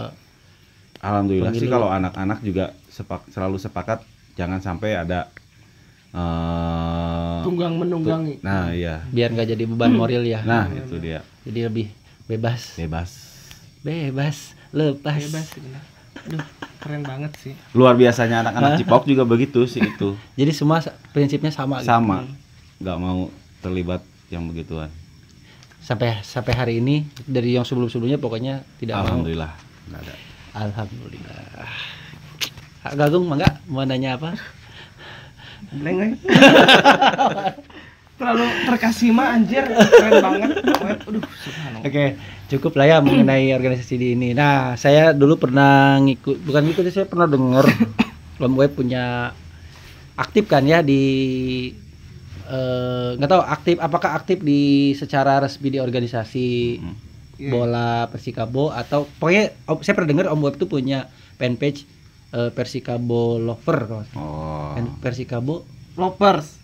alhamdulillah 1.01 1.53
sih 1.53 1.67
Pemilu. 1.67 1.75
kalau 1.75 1.89
anak-anak 1.91 2.39
juga 2.41 2.65
sepak, 2.89 3.27
selalu 3.33 3.57
sepakat 3.59 3.99
jangan 4.35 4.61
sampai 4.61 4.95
ada 4.95 5.29
eh, 6.13 7.39
tunggang 7.45 7.75
menunggangi. 7.77 8.41
nah 8.45 8.71
iya. 8.73 9.05
Biar 9.09 9.33
nggak 9.33 9.49
jadi 9.57 9.65
beban 9.65 9.93
moral 9.97 10.23
ya. 10.25 10.45
Nah 10.45 10.69
itu 10.73 10.97
dia. 11.01 11.25
Jadi 11.43 11.61
lebih 11.67 11.87
bebas. 12.29 12.77
Bebas. 12.77 13.11
Bebas. 13.83 14.37
Lepas. 14.73 15.21
Bebas 15.21 15.47
sih 15.53 15.61
benar 15.61 15.85
Duh, 16.23 16.45
keren 16.79 17.03
banget 17.03 17.33
sih. 17.41 17.55
Luar 17.75 17.99
biasanya 17.99 18.47
anak-anak 18.47 18.71
Cipok 18.85 19.03
juga 19.09 19.27
begitu 19.27 19.67
sih 19.67 19.83
itu. 19.83 20.15
Jadi 20.39 20.53
semua 20.55 20.79
prinsipnya 21.11 21.51
sama 21.51 21.83
gitu. 21.83 21.91
sama. 21.91 22.29
Nggak 22.79 22.99
mau 23.01 23.27
terlibat 23.59 24.03
yang 24.31 24.47
begituan. 24.47 24.93
Sampai 25.83 26.23
sampai 26.23 26.53
hari 26.55 26.75
ini 26.79 27.03
dari 27.27 27.59
yang 27.59 27.67
sebelum 27.67 27.91
sebelumnya 27.91 28.23
pokoknya 28.23 28.63
tidak 28.79 29.03
mau. 29.03 29.19
Alhamdulillah. 29.19 29.53
Nggak 29.91 30.01
ada. 30.07 30.15
Alhamdulillah. 30.53 31.43
Kak 32.83 32.95
Gagung 32.99 33.25
mangga 33.31 33.63
mau 33.71 33.87
nanya 33.87 34.19
apa 34.19 34.35
Bleng 35.77 35.99
eh. 36.05 36.13
terlalu 38.21 38.47
terkasima 38.71 39.35
anjir 39.35 39.67
keren 39.67 40.23
banget 40.23 40.51
aduh 40.63 41.25
subhanallah 41.43 41.83
Oke, 41.83 42.05
cukup 42.47 42.79
lah 42.79 42.87
ya 42.87 42.97
mengenai 43.03 43.51
organisasi 43.51 43.95
di 43.99 44.15
ini. 44.15 44.31
Nah, 44.31 44.79
saya 44.79 45.11
dulu 45.11 45.35
pernah 45.35 45.99
ngikut, 45.99 46.39
bukan 46.47 46.63
ngikut, 46.71 46.87
saya 46.95 47.11
pernah 47.11 47.27
dengar 47.27 47.67
Lom 48.39 48.55
Web 48.63 48.79
punya 48.79 49.35
aktif 50.15 50.47
kan 50.47 50.63
ya 50.63 50.79
di 50.79 51.03
eh, 52.47 53.09
nggak 53.19 53.27
tahu 53.27 53.43
aktif 53.43 53.77
apakah 53.83 54.15
aktif 54.15 54.39
di 54.39 54.95
secara 54.95 55.43
resmi 55.43 55.75
di 55.75 55.83
organisasi 55.83 56.79
Iya. 57.43 57.51
bola 57.51 58.07
Persikabo 58.07 58.71
atau 58.71 59.11
pokoknya 59.19 59.51
saya 59.83 59.95
pernah 59.99 60.11
dengar 60.15 60.27
Om 60.31 60.47
Web 60.47 60.63
tuh 60.63 60.71
punya 60.71 61.11
fanpage 61.43 61.83
eh, 62.33 62.51
Persikabo 62.51 63.39
Lover 63.39 63.79
kalau 63.87 64.05
oh. 64.17 64.73
Fan- 64.77 64.99
Persikabo 64.99 65.65
lovers 65.97 66.59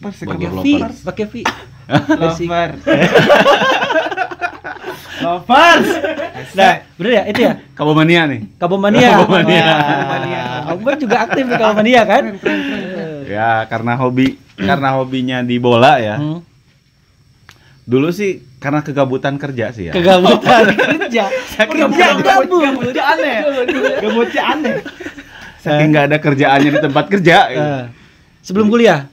Persikabo 0.00 0.60
Lovers. 0.60 1.04
pakai 1.04 1.26
V. 1.28 1.34
Lover 2.16 2.70
lovers 5.20 5.88
nah 6.58 6.82
bener 6.96 7.12
ya 7.12 7.22
itu 7.28 7.40
ya? 7.44 7.54
Kabo 7.76 7.92
mania 7.92 8.24
nih. 8.28 8.40
Kabomania. 8.56 9.08
Kabomania. 9.20 9.64
Kabomania. 9.68 10.42
Om 10.70 10.78
juga 10.96 11.16
aktif 11.26 11.44
di 11.46 11.56
Kabomania 11.56 12.02
kan? 12.06 12.22
ya 13.30 13.62
karena 13.70 13.92
hobi 13.94 14.34
karena 14.58 14.88
hobinya 14.98 15.38
di 15.46 15.56
bola 15.62 16.00
ya. 16.02 16.16
Hmm. 16.18 16.42
dulu 17.90 18.14
sih 18.14 18.38
karena 18.60 18.80
kegabutan 18.80 19.34
kerja 19.34 19.72
sih 19.72 19.88
ya 19.88 19.92
Kegabutan 19.92 20.68
kerja. 21.00 21.24
Kerja 21.56 22.06
gabut 22.14 22.60
gabutnya 22.60 23.04
aneh 23.08 23.38
gabutnya 23.98 24.42
aneh 24.52 24.76
saking 25.56 25.88
nggak 25.88 26.04
ada 26.06 26.18
kerjaannya 26.18 26.70
di 26.70 26.80
tempat 26.80 27.04
kerja 27.08 27.36
gitu. 27.48 27.60
Eh, 27.62 27.84
sebelum 28.40 28.68
kuliah. 28.68 29.08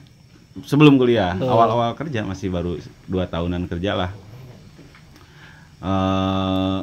sebelum 0.60 0.94
kuliah 0.94 1.32
Oh. 1.38 1.54
awal-awal 1.54 1.94
kerja 1.94 2.22
masih 2.22 2.48
baru 2.48 2.76
dua 3.04 3.24
tahunan 3.24 3.64
kerja 3.66 3.94
lah 3.94 4.10
eh 5.78 6.78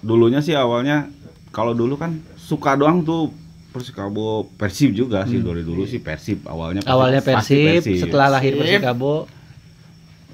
dulunya 0.00 0.38
sih 0.38 0.54
awalnya 0.54 1.10
kalau 1.50 1.72
dulu 1.72 1.94
kan 1.94 2.16
suka 2.38 2.74
doang 2.74 3.02
tuh 3.02 3.28
Persikabo 3.70 4.50
Persib 4.52 4.90
juga 4.92 5.22
sih 5.24 5.38
dari 5.38 5.62
dulu 5.62 5.82
sih 5.84 5.98
Persib 5.98 6.42
awalnya 6.44 6.80
pasti- 6.80 6.90
Awalnya 6.90 7.20
pasti 7.20 7.58
Persib, 7.78 7.98
setelah 8.00 8.26
lahir 8.28 8.52
Persib. 8.52 8.82
Persikabo. 8.82 9.14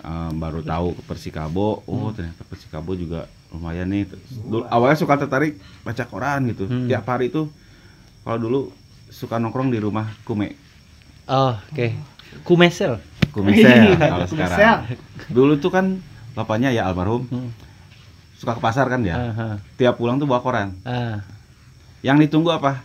Eh, 0.07 0.31
baru 0.33 0.63
tahu 0.63 0.95
ke 0.95 1.03
Persikabo 1.03 1.83
oh 1.83 2.15
ternyata 2.15 2.47
Persikabo 2.47 2.95
juga 2.95 3.27
lumayan 3.51 3.91
nih 3.91 4.07
dulu, 4.31 4.63
awalnya 4.65 4.95
suka 4.95 5.19
tertarik 5.19 5.59
baca 5.83 6.07
koran 6.07 6.47
gitu 6.47 6.71
Hmm. 6.71 6.87
tiap 6.87 7.03
hari 7.05 7.27
tuh 7.27 7.51
kalau 8.23 8.39
dulu 8.39 8.61
suka 9.09 9.35
nongkrong 9.37 9.67
di 9.67 9.83
rumah 9.83 10.07
Kume 10.23 10.55
Oh, 11.27 11.59
oke. 11.59 11.91
Kumesel. 12.47 13.03
Kumesel 13.35 13.99
kalau 13.99 14.31
Kumesel. 14.31 14.47
sekarang 14.47 14.79
dulu 15.27 15.59
tuh 15.59 15.75
kan 15.75 15.99
bapaknya 16.33 16.71
ya 16.71 16.87
almarhum 16.87 17.27
Hmm. 17.27 17.51
suka 18.39 18.55
ke 18.55 18.63
pasar 18.63 18.87
kan 18.87 19.03
ya 19.03 19.35
Aha. 19.35 19.59
tiap 19.75 19.99
pulang 19.99 20.23
tuh 20.23 20.31
bawa 20.31 20.39
koran 20.39 20.71
Ah, 20.87 21.27
yang 22.07 22.15
ditunggu 22.17 22.55
apa 22.55 22.79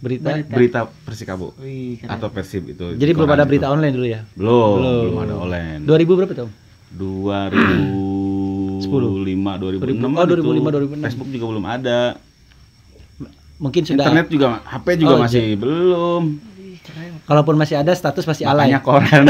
berita. 0.00 0.40
berita 0.40 0.88
Persikabo 1.04 1.52
Wih, 1.60 2.00
keren. 2.00 2.16
atau 2.16 2.32
Persib 2.32 2.64
itu 2.66 2.96
Jadi 2.96 3.12
belum 3.12 3.28
ada 3.28 3.44
itu. 3.44 3.50
berita 3.50 3.68
online 3.68 3.92
dulu 3.92 4.08
ya? 4.08 4.24
belum 4.32 4.72
Belum. 4.72 5.00
belum 5.04 5.16
ada 5.20 5.34
online 5.36 5.80
2000 5.84 6.16
berapa 6.16 6.32
tuh? 6.32 6.50
2005 6.92 8.82
2006 8.82 8.88
Oh, 8.92 10.24
itu. 10.24 10.34
2005, 10.36 10.68
2006. 10.92 11.04
Facebook 11.04 11.28
juga 11.30 11.44
belum 11.48 11.64
ada. 11.64 12.00
Mungkin 13.56 13.82
sudah 13.86 14.04
internet 14.04 14.26
juga 14.26 14.46
HP 14.66 14.86
juga 14.98 15.14
Oh, 15.14 15.20
masih 15.22 15.54
belum. 15.54 16.22
Kalaupun 17.22 17.54
masih 17.54 17.78
ada 17.78 17.94
status 17.94 18.26
masih 18.26 18.44
alay. 18.44 18.68
makanya 18.68 18.82
koran. 18.82 19.24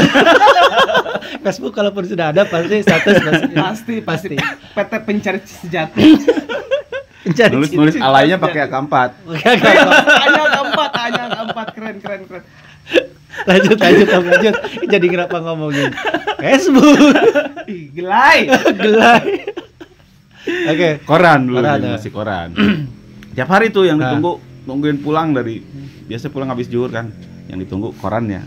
Facebook 1.45 1.73
kalaupun 1.73 2.03
sudah 2.03 2.33
ada 2.33 2.43
pasti 2.43 2.81
status 2.81 3.15
masih 3.21 3.53
pasti 3.67 3.95
pasti. 4.01 4.35
PT 4.73 4.91
pencari 5.05 5.39
sejati 5.43 6.07
nulis 7.55 7.71
nulis 7.71 7.95
alaynya 7.95 8.35
pakai 8.35 8.67
AK4 8.67 8.93
hanya 9.31 9.63
keempat. 10.51 10.91
Hanya 10.91 11.23
keempat. 11.31 11.67
Keren 11.71 11.95
keren 12.03 12.21
keren 12.27 12.43
lanjut 13.43 13.77
lanjut 13.77 14.07
Om, 14.09 14.23
lanjut. 14.25 14.55
Jadi 14.85 15.05
kenapa 15.07 15.37
ngomongin 15.39 15.91
Facebook? 16.37 16.97
Gelai. 17.91 18.47
Gelai. 18.73 19.23
Oke. 20.43 20.89
Koran 21.03 21.39
dulu 21.45 21.57
Koran, 21.57 21.79
ya. 21.79 21.91
masih 21.95 22.11
koran. 22.11 22.49
Tiap 23.33 23.47
hari 23.47 23.69
tuh 23.69 23.83
yang 23.83 23.95
Nah. 23.95 24.11
ditunggu 24.11 24.37
nungguin 24.63 24.99
pulang 24.99 25.31
dari 25.31 25.63
biasa 26.03 26.27
pulang 26.27 26.47
habis 26.47 26.67
juhur 26.67 26.87
kan 26.87 27.11
yang 27.47 27.57
ditunggu 27.57 27.95
korannya. 27.97 28.43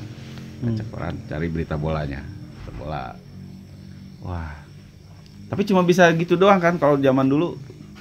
Baca 0.56 0.72
Hmm. 0.74 0.88
koran 0.88 1.14
cari 1.24 1.46
berita 1.46 1.76
bolanya 1.76 2.24
Berita 2.58 2.72
bola. 2.74 3.04
Wah. 4.22 4.52
Tapi 5.46 5.62
cuma 5.62 5.80
bisa 5.80 6.08
gitu 6.12 6.34
doang 6.34 6.56
kan 6.56 6.74
kalau 6.74 6.96
zaman 6.96 7.24
dulu 7.24 7.54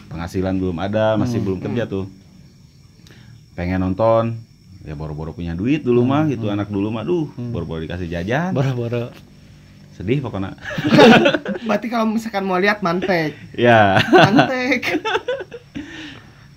penghasilan 0.08 0.56
belum 0.56 0.78
ada 0.78 1.16
masih 1.16 1.38
Hmm. 1.38 1.46
belum 1.46 1.60
kerja 1.62 1.84
tuh. 1.86 2.06
Pengen 3.54 3.80
nonton 3.82 4.36
ya 4.86 4.94
boro-boro 4.94 5.32
punya 5.32 5.52
duit 5.52 5.82
dulu 5.82 6.02
mah 6.02 6.26
gitu 6.28 6.48
anak 6.48 6.70
dulu 6.70 6.88
mah 6.90 7.02
duh 7.02 7.26
Hmm. 7.32 7.50
boro-boro 7.50 7.82
dikasih 7.82 8.06
jajan. 8.08 8.54
Boro-boro. 8.54 9.10
Sedih 9.92 10.20
pokoknya. 10.20 10.54
Berarti 11.66 11.88
kalau 11.88 12.06
misalkan 12.08 12.44
mau 12.44 12.56
lihat 12.56 12.80
mantek. 12.80 13.34
Ya. 13.52 13.98
Mantek. 14.04 14.82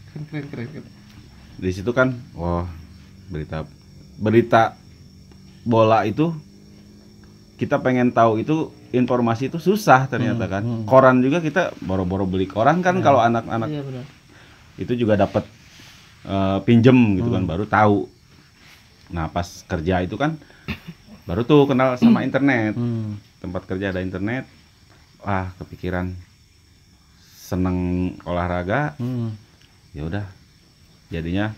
Keren 0.09 0.25
keren 0.27 0.47
keren, 0.47 0.67
keren. 0.69 0.87
di 1.57 1.71
situ 1.73 1.91
kan 1.91 2.15
wah 2.33 2.67
berita 3.27 3.67
berita 4.15 4.79
bola 5.61 6.03
itu 6.03 6.31
kita 7.55 7.79
pengen 7.79 8.09
tahu 8.09 8.39
itu 8.39 8.57
informasi 8.89 9.49
itu 9.49 9.59
susah 9.59 10.07
ternyata 10.07 10.45
Hmm, 10.45 10.53
kan. 10.53 10.63
hmm. 10.63 10.85
koran 10.85 11.19
juga 11.19 11.39
kita 11.39 11.75
boro-boro 11.81 12.25
beli 12.25 12.47
koran 12.47 12.79
kan 12.79 12.99
kalau 12.99 13.19
anak-anak 13.21 13.67
iya 13.69 13.81
benar. 13.81 14.05
itu 14.77 14.93
juga 14.95 15.19
dapat 15.19 15.43
eh, 16.25 16.59
pinjem 16.63 16.95
gitu 17.17 17.29
kan 17.29 17.43
Hmm. 17.43 17.51
baru 17.51 17.65
tahu 17.65 18.07
nah 19.09 19.29
pas 19.29 19.65
kerja 19.65 20.05
itu 20.05 20.15
kan 20.15 20.37
baru 21.25 21.45
tuh 21.45 21.69
kenal 21.69 21.97
sama 21.97 22.25
internet 22.25 22.77
hmm. 22.77 23.41
tempat 23.41 23.65
kerja 23.65 23.93
ada 23.93 24.01
internet 24.01 24.45
wah 25.21 25.53
kepikiran 25.61 26.13
seneng 27.39 28.13
olahraga 28.25 28.97
Hmm. 29.01 29.33
ya 29.97 30.05
udah 30.05 30.25
jadinya 31.09 31.57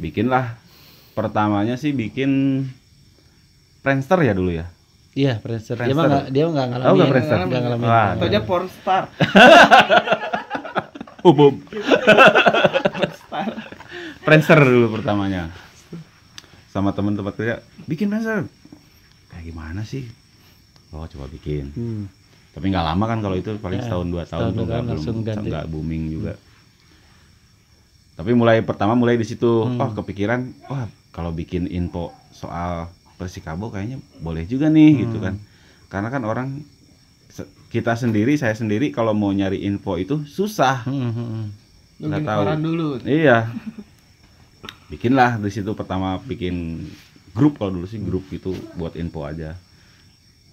bikinlah 0.00 0.56
pertamanya 1.12 1.76
sih 1.76 1.92
bikin 1.92 2.64
Friendster 3.84 4.20
ya 4.24 4.32
dulu 4.32 4.52
ya 4.54 4.66
Iya, 5.12 5.36
Friendster. 5.44 5.76
Dia 5.76 5.92
mah 5.92 6.08
nggak 6.08 6.26
dia 6.32 6.42
mah 6.48 6.52
nggak 6.56 6.68
ngalamin. 6.72 6.88
Oh, 6.88 6.94
nggak 6.96 7.10
Friendster. 7.12 7.36
Nggak 7.44 7.62
ngalamin. 7.68 7.84
Wah, 7.84 8.08
atau 8.16 8.26
aja 8.32 8.40
pornstar 8.48 9.04
umum 11.30 11.54
Friendster 14.22 14.58
dulu 14.58 14.98
pertamanya 14.98 15.50
sama 16.72 16.90
teman 16.90 17.12
tempat 17.12 17.36
kerja 17.36 17.54
bikin 17.84 18.08
Friendster 18.08 18.48
kayak 19.28 19.44
gimana 19.44 19.84
sih 19.84 20.08
oh 20.90 21.04
coba 21.06 21.28
bikin 21.28 21.68
Hmm. 21.72 22.04
tapi 22.52 22.68
nggak 22.68 22.84
lama 22.86 23.04
kan 23.06 23.18
kalau 23.20 23.36
itu 23.36 23.52
paling 23.56 23.78
Ya, 23.78 23.86
setahun 23.86 24.08
dua 24.08 24.24
tahun 24.24 24.50
dua 24.50 24.56
juga 24.58 24.74
tahun 24.74 24.84
belum 24.88 25.16
nggak 25.44 25.66
booming 25.68 26.04
juga 26.08 26.32
tapi 28.12 28.32
mulai 28.32 28.60
pertama 28.60 28.92
mulai 28.92 29.16
di 29.16 29.24
situ 29.24 29.64
Hmm. 29.64 29.78
oh 29.78 29.90
kepikiran 29.94 30.40
wah 30.66 30.84
kalau 31.10 31.30
bikin 31.30 31.64
info 31.66 32.08
soal 32.30 32.88
Persikabo 33.12 33.68
kayaknya 33.68 34.00
boleh 34.18 34.42
juga 34.44 34.66
nih 34.66 35.06
gitu 35.06 35.16
Hmm. 35.16 35.24
kan 35.24 35.34
karena 35.88 36.08
kan 36.08 36.22
orang 36.24 36.48
kita 37.68 37.96
sendiri 37.96 38.36
saya 38.36 38.52
sendiri 38.52 38.90
kalau 38.90 39.12
mau 39.12 39.30
nyari 39.30 39.62
info 39.62 39.96
itu 39.96 40.24
susah 40.26 40.84
Hmm, 40.84 41.08
hmm, 41.08 41.12
hmm. 41.14 41.46
Nggak 42.02 42.20
tahu. 42.26 42.42
dulu 42.58 42.88
iya 43.02 43.48
bikinlah 44.92 45.40
di 45.40 45.48
situ 45.48 45.72
pertama 45.72 46.20
bikin 46.20 46.84
grup 47.32 47.56
kalau 47.56 47.80
dulu 47.80 47.88
sih 47.88 47.96
grup 48.04 48.28
itu 48.28 48.52
buat 48.76 48.92
info 49.00 49.24
aja 49.24 49.56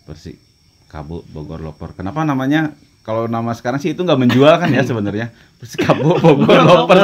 Persik 0.08 0.39
Kabo 0.88 1.28
Bogor 1.28 1.60
Loper 1.60 1.91
kenapa 1.91 2.23
namanya 2.23 2.71
kalau 3.04 3.28
nama 3.28 3.52
sekarang 3.52 3.84
sih 3.84 3.91
itu 3.91 3.99
nggak 3.99 4.15
menjual 4.15 4.56
kan 4.63 4.71
ya 4.71 4.88
sebenarnya 4.88 5.36
Persikabo 5.60 6.15
Bogor 6.23 6.63
Loper 6.63 6.97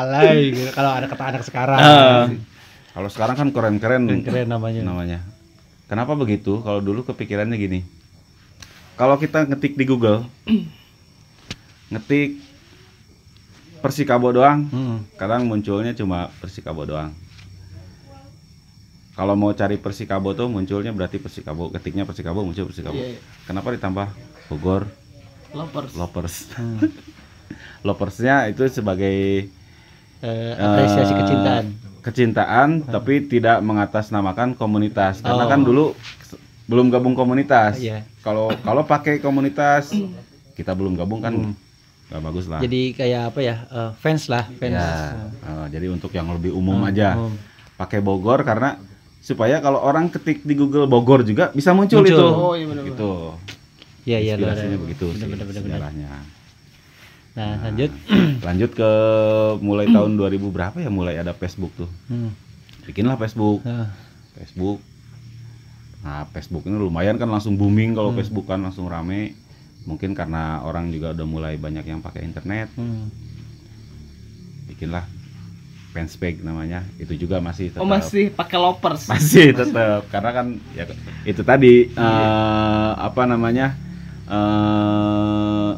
Alay 0.00 0.54
gitu. 0.54 0.70
Kalau 0.72 0.90
ada 0.96 1.06
kata 1.06 1.24
anak 1.34 1.42
sekarang. 1.44 1.78
Ah. 1.78 2.24
Kalau 2.90 3.08
sekarang 3.12 3.36
kan 3.36 3.48
keren-keren 3.52 4.02
Keren 4.24 4.48
namanya. 4.48 4.82
namanya. 4.82 5.18
Kenapa 5.86 6.14
begitu? 6.14 6.62
Kalau 6.62 6.80
dulu 6.80 7.04
kepikirannya 7.04 7.58
gini. 7.58 7.80
Kalau 8.94 9.16
kita 9.16 9.48
ngetik 9.48 9.76
di 9.80 9.84
Google, 9.88 10.28
ngetik 11.92 12.38
Persikabo 13.80 14.28
doang, 14.30 14.66
Hmm. 14.66 15.08
kadang 15.14 15.44
munculnya 15.44 15.92
cuma 15.92 16.28
Persikabo 16.36 16.84
doang. 16.84 17.16
Kalau 19.10 19.34
mau 19.34 19.52
cari 19.52 19.76
Persikabo 19.76 20.32
tuh 20.32 20.46
munculnya 20.46 20.90
berarti 20.90 21.16
Persikabo, 21.16 21.68
ketiknya 21.70 22.04
Persikabo 22.04 22.40
muncul 22.40 22.64
Persikabo. 22.66 22.94
Iya, 22.94 23.16
iya. 23.16 23.20
Kenapa 23.44 23.68
ditambah 23.70 24.06
Bogor 24.46 24.88
Lovers. 25.50 25.92
Lovers? 25.94 26.36
Hmm. 26.54 26.78
Loversnya 27.82 28.46
itu 28.46 28.62
sebagai 28.68 29.48
Eh, 30.20 30.52
apresiasi 30.52 31.10
eh, 31.10 31.18
kecintaan. 31.18 31.64
kecintaan 32.00 32.68
tapi 32.84 33.24
tidak 33.24 33.56
mengatasnamakan 33.60 34.52
komunitas 34.52 35.18
karena 35.18 35.44
Oh. 35.44 35.48
kan 35.48 35.60
dulu 35.60 35.84
belum 36.64 36.86
gabung 36.86 37.12
komunitas 37.14 37.80
Iya. 37.80 38.04
kalau 38.20 38.52
kalau 38.54 38.84
pakai 38.84 39.16
komunitas 39.16 39.96
kita 40.54 40.70
belum 40.70 40.92
gabung 40.94 41.18
kan 41.18 41.56
nggak 42.10 42.22
bagus 42.22 42.44
lah 42.44 42.58
Jadi 42.58 42.90
kayak 42.92 43.30
apa 43.30 43.40
ya? 43.40 43.56
eh, 43.64 43.90
fans 43.96 44.26
lah, 44.26 44.44
fans. 44.52 44.74
Ya, 44.74 45.14
eh, 45.40 45.66
jadi 45.70 45.86
untuk 45.88 46.10
yang 46.10 46.26
lebih 46.28 46.50
umum 46.50 46.82
Hmm, 46.82 46.90
aja 46.90 47.14
umum. 47.14 47.32
pakai 47.76 47.98
Bogor 47.98 48.42
karena 48.42 48.82
supaya 49.16 49.58
kalau 49.58 49.78
orang 49.78 50.08
ketik 50.08 50.42
di 50.42 50.52
Google 50.52 50.84
Bogor 50.84 51.22
juga 51.22 51.48
bisa 51.50 51.70
muncul, 51.70 52.00
Muncul. 52.00 52.10
itu 52.10 52.26
Oh, 52.26 52.52
iya 52.52 52.66
gitu 52.82 53.10
Iya, 54.00 54.18
iya, 54.18 54.32
luar- 54.34 54.56
inspirasinya 54.56 54.78
begitu 54.80 55.06
sih 55.08 55.22
bener, 55.22 55.36
bener, 55.40 55.62
bener. 55.62 55.62
sejarahnya 55.70 56.10
Nah, 57.30 57.52
lanjut. 57.62 57.90
lanjut 58.42 58.70
ke 58.74 58.90
mulai 59.60 59.86
tahun 59.86 60.18
2000 60.18 60.50
berapa 60.50 60.76
ya 60.76 60.90
mulai 60.90 61.14
ada 61.14 61.30
Facebook 61.32 61.70
tuh 61.74 61.86
Hmm. 62.06 62.34
bikinlah 62.82 63.14
Facebook 63.16 63.62
Facebook. 64.32 64.80
Nah, 66.00 66.24
Facebook 66.26 66.64
ini 66.64 66.74
lumayan 66.74 67.14
kan 67.14 67.28
langsung 67.28 67.54
booming 67.54 67.92
Hmm. 67.92 67.98
kalau 67.98 68.10
Facebook 68.10 68.46
kan 68.46 68.56
langsung 68.58 68.88
rame. 68.88 69.36
Mungkin 69.82 70.12
karena 70.12 70.60
orang 70.60 70.90
juga 70.90 71.12
udah 71.12 71.26
mulai 71.26 71.54
banyak 71.56 71.84
yang 71.84 72.00
pakai 72.00 72.22
internet. 72.22 72.68
hmm. 72.74 73.06
Bikinlah 74.66 75.04
fanspage 75.90 76.40
namanya. 76.40 76.86
Itu 76.96 77.14
juga 77.14 77.40
masih 77.40 77.72
tetap 77.72 77.82
Oh, 77.82 77.88
masih 77.88 78.30
pakai 78.30 78.56
lovers. 78.56 79.08
masih 79.08 79.50
tetap 79.50 80.06
karena 80.08 80.30
kan 80.30 80.46
ya 80.72 80.84
itu 81.24 81.42
tadi 81.42 81.90
Iya. 81.90 81.98
eh, 81.98 82.92
apa 82.96 83.22
namanya? 83.24 83.74
eh 84.30 85.70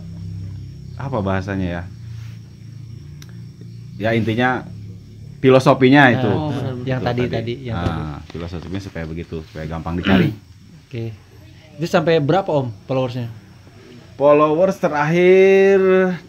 apa 0.94 1.18
bahasanya 1.18 1.68
ya? 1.70 1.82
Ya 3.98 4.10
intinya 4.12 4.66
filosofinya 5.38 6.10
itu. 6.10 6.26
Nah, 6.26 6.36
Oh, 6.36 6.50
benar, 6.50 6.74
yang 6.84 7.00
Itu 7.00 7.06
tadi 7.06 7.22
tadi, 7.26 7.54
yang 7.64 7.76
tadi. 7.76 8.00
Nah, 8.02 8.18
filosofinya 8.28 8.80
supaya 8.80 9.04
begitu, 9.06 9.40
supaya 9.42 9.64
gampang 9.64 9.94
dicari. 9.96 10.30
Oke. 10.86 11.14
Itu 11.74 11.86
sampai 11.86 12.20
berapa 12.20 12.46
Om 12.46 12.68
followersnya? 12.84 13.32
Followers 14.12 14.76
terakhir 14.76 15.78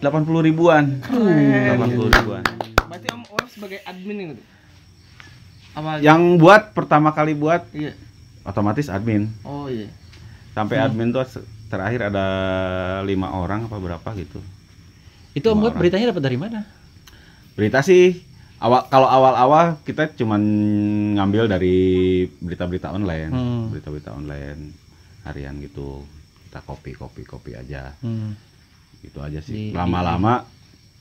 ribuan. 0.40 1.04
80 1.04 2.10
ribuan. 2.10 2.42
Berarti 2.80 3.06
Om 3.12 3.22
Om 3.28 3.44
sebagai 3.46 3.78
admin 3.84 4.16
gitu. 4.32 4.42
Apa? 5.74 6.00
Yang 6.00 6.20
buat 6.38 6.62
pertama 6.72 7.10
kali 7.10 7.36
buat 7.36 7.66
Iya. 7.70 7.92
otomatis 8.42 8.88
admin. 8.88 9.28
Oh 9.42 9.68
iya. 9.68 9.90
Sampai 10.52 10.80
admin 10.80 11.10
tuh 11.10 11.26
terakhir 11.66 12.08
ada 12.08 12.26
lima 13.02 13.30
orang 13.30 13.66
apa 13.66 13.76
berapa 13.76 14.08
gitu. 14.16 14.40
Itu 15.32 15.50
Om 15.50 15.66
orang. 15.66 15.76
beritanya 15.76 16.10
dapat 16.10 16.24
dari 16.24 16.38
mana? 16.38 16.64
Berita 17.54 17.84
sih 17.84 18.22
awal 18.58 18.88
kalau 18.88 19.06
awal-awal 19.06 19.76
kita 19.84 20.08
cuman 20.14 20.40
ngambil 21.14 21.46
dari 21.46 21.76
berita-berita 22.40 22.90
online, 22.90 23.30
Hmm. 23.30 23.64
berita-berita 23.68 24.10
online 24.10 24.72
harian 25.22 25.58
gitu. 25.60 26.06
Kita 26.54 26.62
copy 26.62 26.94
copy 26.94 27.22
copy 27.26 27.50
aja. 27.52 27.90
Hmm. 27.98 28.30
Gitu 29.02 29.18
aja 29.18 29.42
sih. 29.42 29.74
Lama-lama 29.74 30.46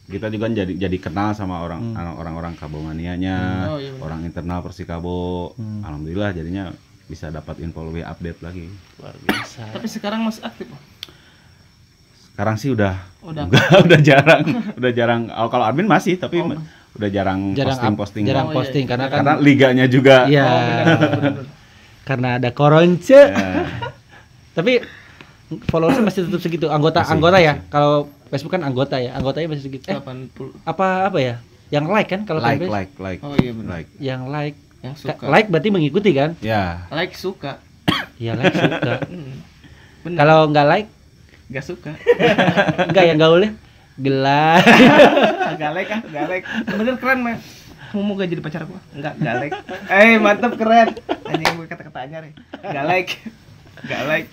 kita 0.04 0.26
juga 0.28 0.50
jadi 0.50 0.74
jadi 0.74 0.98
kenal 0.98 1.32
sama 1.32 1.62
orang 1.62 1.94
Hmm. 1.94 2.18
orang-orang 2.18 2.58
Kabomanianya, 2.58 3.38
Oh, 3.70 3.78
iya 3.78 3.94
orang 4.02 4.26
internal 4.26 4.66
Persikabo. 4.66 5.54
Hmm. 5.54 5.86
Alhamdulillah 5.86 6.34
jadinya 6.34 6.74
bisa 7.06 7.30
dapat 7.30 7.62
info 7.62 7.86
lebih 7.86 8.02
update 8.02 8.42
lagi. 8.42 8.66
Luar 8.98 9.14
biasa. 9.22 9.70
Tapi 9.70 9.86
sekarang 9.86 10.26
masih 10.26 10.42
aktif. 10.42 10.66
Om? 10.66 10.82
Sekarang 12.26 12.56
sih 12.58 12.74
udah 12.74 12.98
Udah. 13.22 13.46
enggak, 13.46 13.70
udah 13.80 14.00
jarang, 14.02 14.46
udah 14.74 14.92
jarang. 14.92 15.22
Oh, 15.30 15.48
kalau 15.48 15.70
admin 15.70 15.86
masih, 15.86 16.18
tapi 16.18 16.42
Oh. 16.42 16.50
ma- 16.50 16.66
udah 16.94 17.10
jarang, 17.10 17.54
Jarang 17.54 17.70
up- 17.70 17.78
posting-posting. 17.78 18.24
jarang 18.26 18.48
Oh, 18.48 18.50
iya, 18.50 18.58
posting 18.58 18.84
iya. 18.84 18.90
karena 18.90 19.06
kan 19.06 19.18
Karena 19.22 19.34
liganya 19.38 19.86
juga. 19.86 20.26
Iya. 20.26 20.42
Oh, 20.42 20.58
benar, 20.58 20.82
benar, 20.82 21.12
benar. 21.14 21.46
karena 22.04 22.30
ada 22.36 22.50
koronce. 22.50 23.22
Ya. 23.30 23.70
Tapi 24.58 24.74
followersnya 25.62 26.04
masih 26.04 26.26
tetap 26.26 26.40
segitu. 26.40 26.66
Anggota 26.68 27.02
Masih, 27.02 27.14
anggota 27.14 27.38
ya. 27.38 27.54
masih. 27.54 27.70
Kalau 27.70 27.96
Facebook 28.28 28.54
kan 28.54 28.64
anggota 28.64 28.96
ya. 28.98 29.12
Anggotanya 29.14 29.48
masih 29.52 29.64
segitu. 29.66 29.86
Eh, 29.86 29.98
80. 29.98 30.54
apa 30.64 30.88
apa 31.08 31.18
ya? 31.18 31.36
Yang 31.70 31.86
like 31.90 32.08
kan 32.08 32.22
kalau 32.24 32.40
like, 32.40 32.62
like, 32.62 32.94
like, 32.98 33.20
Oh 33.20 33.34
iya 33.34 33.52
benar. 33.52 33.70
like. 33.76 33.90
Yang 33.98 34.22
like. 34.28 34.58
Yang 34.80 34.94
Ka- 34.96 35.02
suka. 35.16 35.26
Like 35.26 35.48
berarti 35.48 35.70
mengikuti 35.70 36.12
kan? 36.12 36.36
Ya, 36.40 36.86
Like 36.90 37.14
suka. 37.14 37.58
Iya 38.16 38.34
like 38.34 38.54
suka. 38.54 38.94
Hmm. 39.10 39.36
Benar. 40.04 40.18
Kalau 40.20 40.38
nggak 40.48 40.68
like, 40.68 40.88
Gak 41.46 41.66
suka. 41.66 41.92
enggak 42.88 43.06
yang 43.06 43.18
gaulnya 43.18 43.52
gelap. 43.94 44.64
Gak 45.62 45.72
like 45.72 45.90
ah, 45.90 46.02
gak 46.04 46.26
like. 46.28 46.46
Bener 46.66 46.96
keren 46.98 47.20
mah. 47.22 47.38
Kamu 47.94 48.02
mau 48.02 48.18
gak 48.18 48.26
jadi 48.28 48.42
pacar 48.42 48.66
gua? 48.66 48.82
Enggak, 48.90 49.14
gak 49.18 49.36
like. 49.38 49.54
Eh, 49.88 50.18
mantap 50.18 50.58
keren. 50.58 50.98
Anjing 51.24 51.54
gue 51.54 51.68
kata-kata 51.70 52.00
aja 52.02 52.18
nih. 52.20 52.34
Gak 52.60 52.86
like. 52.86 53.12
Gak 53.86 54.02
like. 54.10 54.28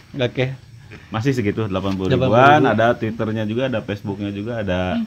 Masih 1.09 1.31
segitu 1.31 1.65
80 1.65 2.07
80 2.07 2.13
ribuan. 2.13 2.59
ribu. 2.59 2.69
Ada 2.69 2.87
Twitternya 2.95 3.45
juga, 3.45 3.63
ada 3.67 3.81
Facebooknya 3.81 4.31
juga, 4.31 4.53
ada 4.59 4.99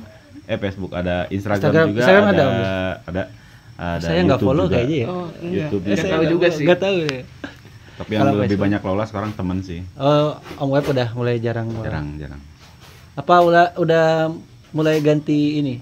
eh 0.44 0.58
Facebook, 0.58 0.92
ada 0.92 1.26
Instagram, 1.28 1.58
Instagram- 1.58 1.88
juga, 1.90 2.00
Instagram 2.00 2.26
ada, 2.26 2.34
ada, 2.36 2.68
ada, 3.06 3.24
ada, 3.76 4.02
Saya 4.02 4.20
nggak 4.22 4.40
follow 4.40 4.66
juga. 4.66 4.76
kayaknya 4.76 4.98
ya. 4.98 5.08
Oh, 5.08 5.28
enggak. 5.34 5.52
YouTube 5.62 5.82
Enggak 5.82 5.98
juga. 5.98 6.12
tahu 6.12 6.24
juga 6.28 6.48
sih. 6.50 6.64
Enggak 6.64 6.80
tahu 6.80 6.98
ya. 7.02 7.22
Tapi 7.94 8.10
yang 8.10 8.20
Kalau 8.20 8.32
lebih 8.34 8.42
Facebook. 8.44 8.64
banyak 8.66 8.82
lola 8.84 9.04
sekarang 9.06 9.32
temen 9.34 9.58
sih, 9.62 9.80
Oh, 9.96 10.30
Om 10.58 10.70
Web 10.70 10.86
udah 10.88 11.08
mulai 11.14 11.36
jarang. 11.38 11.70
jarang, 11.78 12.08
jarang. 12.18 12.42
Apa 13.14 13.36
udah 13.40 13.66
udah 13.78 14.08
mulai 14.70 14.98
ganti 15.00 15.40
ini? 15.56 15.76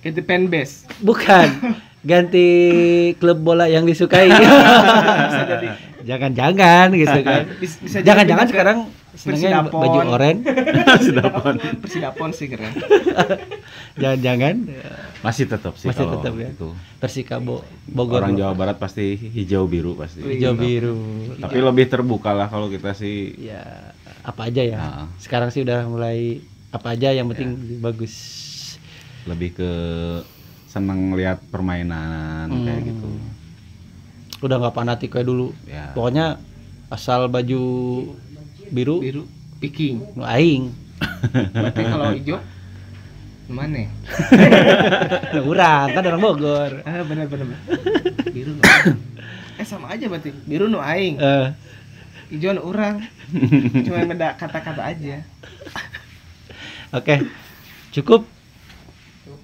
Ganti 0.00 0.20
fanbase. 0.20 0.84
Bukan. 0.98 1.48
ganti 2.04 2.46
klub 3.16 3.38
bola 3.38 3.64
yang 3.64 3.82
disukai. 3.82 4.28
Bisa 5.24 5.42
jadi. 5.48 5.68
Jangan-jangan 6.04 6.86
gitu 6.92 7.18
kan. 7.22 7.42
Bis- 7.56 7.80
bisa 7.80 7.96
jadi 7.96 8.06
Jangan-jangan 8.06 8.46
sekarang 8.46 8.78
senangnya 9.14 9.62
Persidapon. 9.62 9.80
baju 9.80 9.98
oranye. 10.08 10.42
Sedapon. 11.06 11.54
Persidapon 11.78 12.28
sih 12.30 12.46
keren. 12.46 12.72
Jangan-jangan 13.94 14.54
Masih 15.20 15.46
tetap 15.46 15.74
sih 15.74 15.86
Masih 15.86 16.02
kalau 16.02 16.12
tetap 16.18 16.34
ya. 16.34 16.48
itu. 16.50 16.68
Persikabo 16.98 17.62
Bogor 17.86 18.20
Orang 18.20 18.34
Jawa 18.34 18.52
Barat 18.52 18.76
pasti 18.76 19.14
hijau 19.14 19.64
biru 19.64 19.94
pasti. 19.94 20.20
hijau 20.20 20.52
biru. 20.52 20.98
Tapi 21.36 21.58
lebih 21.58 21.86
terbuka 21.86 22.30
lah 22.30 22.46
kalau 22.46 22.66
kita 22.66 22.92
sih 22.92 23.38
Ya, 23.40 23.94
apa 24.20 24.46
aja 24.46 24.60
ya. 24.60 24.76
Nah. 24.76 25.06
Sekarang 25.16 25.48
sih 25.48 25.62
udah 25.62 25.84
mulai 25.84 26.42
apa 26.68 26.92
aja 26.92 27.10
yang 27.10 27.28
penting 27.28 27.54
bagus. 27.78 28.14
lebih 29.24 29.56
ke 29.56 29.70
seneng 30.66 31.14
lihat 31.14 31.40
permainan 31.48 32.44
kayak 32.50 32.76
Hmm. 32.76 32.88
gitu. 32.90 33.08
Udah 34.42 34.58
nggak 34.58 34.74
fanatik 34.74 35.08
kayak 35.08 35.24
dulu. 35.24 35.56
Ya. 35.64 35.94
Pokoknya 35.94 36.36
asal 36.86 37.26
baju 37.26 37.62
biru, 38.74 38.98
Biru 38.98 39.22
picking. 39.62 40.02
nu 40.18 40.26
aing. 40.26 40.74
Berarti 41.54 41.82
kalau 41.86 42.10
hijau 42.10 42.38
mana? 43.44 43.86
Urang 45.50 45.86
kan 45.92 46.02
orang 46.02 46.20
Bogor. 46.20 46.72
Ah 46.82 47.04
benar 47.06 47.30
benar. 47.30 47.46
Biru 48.34 48.58
nu. 48.58 48.62
Eh 49.54 49.62
sama 49.62 49.94
aja 49.94 50.10
berarti. 50.10 50.34
Biru 50.44 50.66
nu 50.66 50.82
aing, 50.82 51.20
Eh, 51.20 51.46
hijau 52.34 52.50
nu 52.50 52.66
urang. 52.66 52.98
Cuma 53.86 54.02
beda 54.02 54.34
kata-kata 54.34 54.82
aja. 54.82 55.22
Oke. 56.90 57.22
Cukup. 57.92 58.26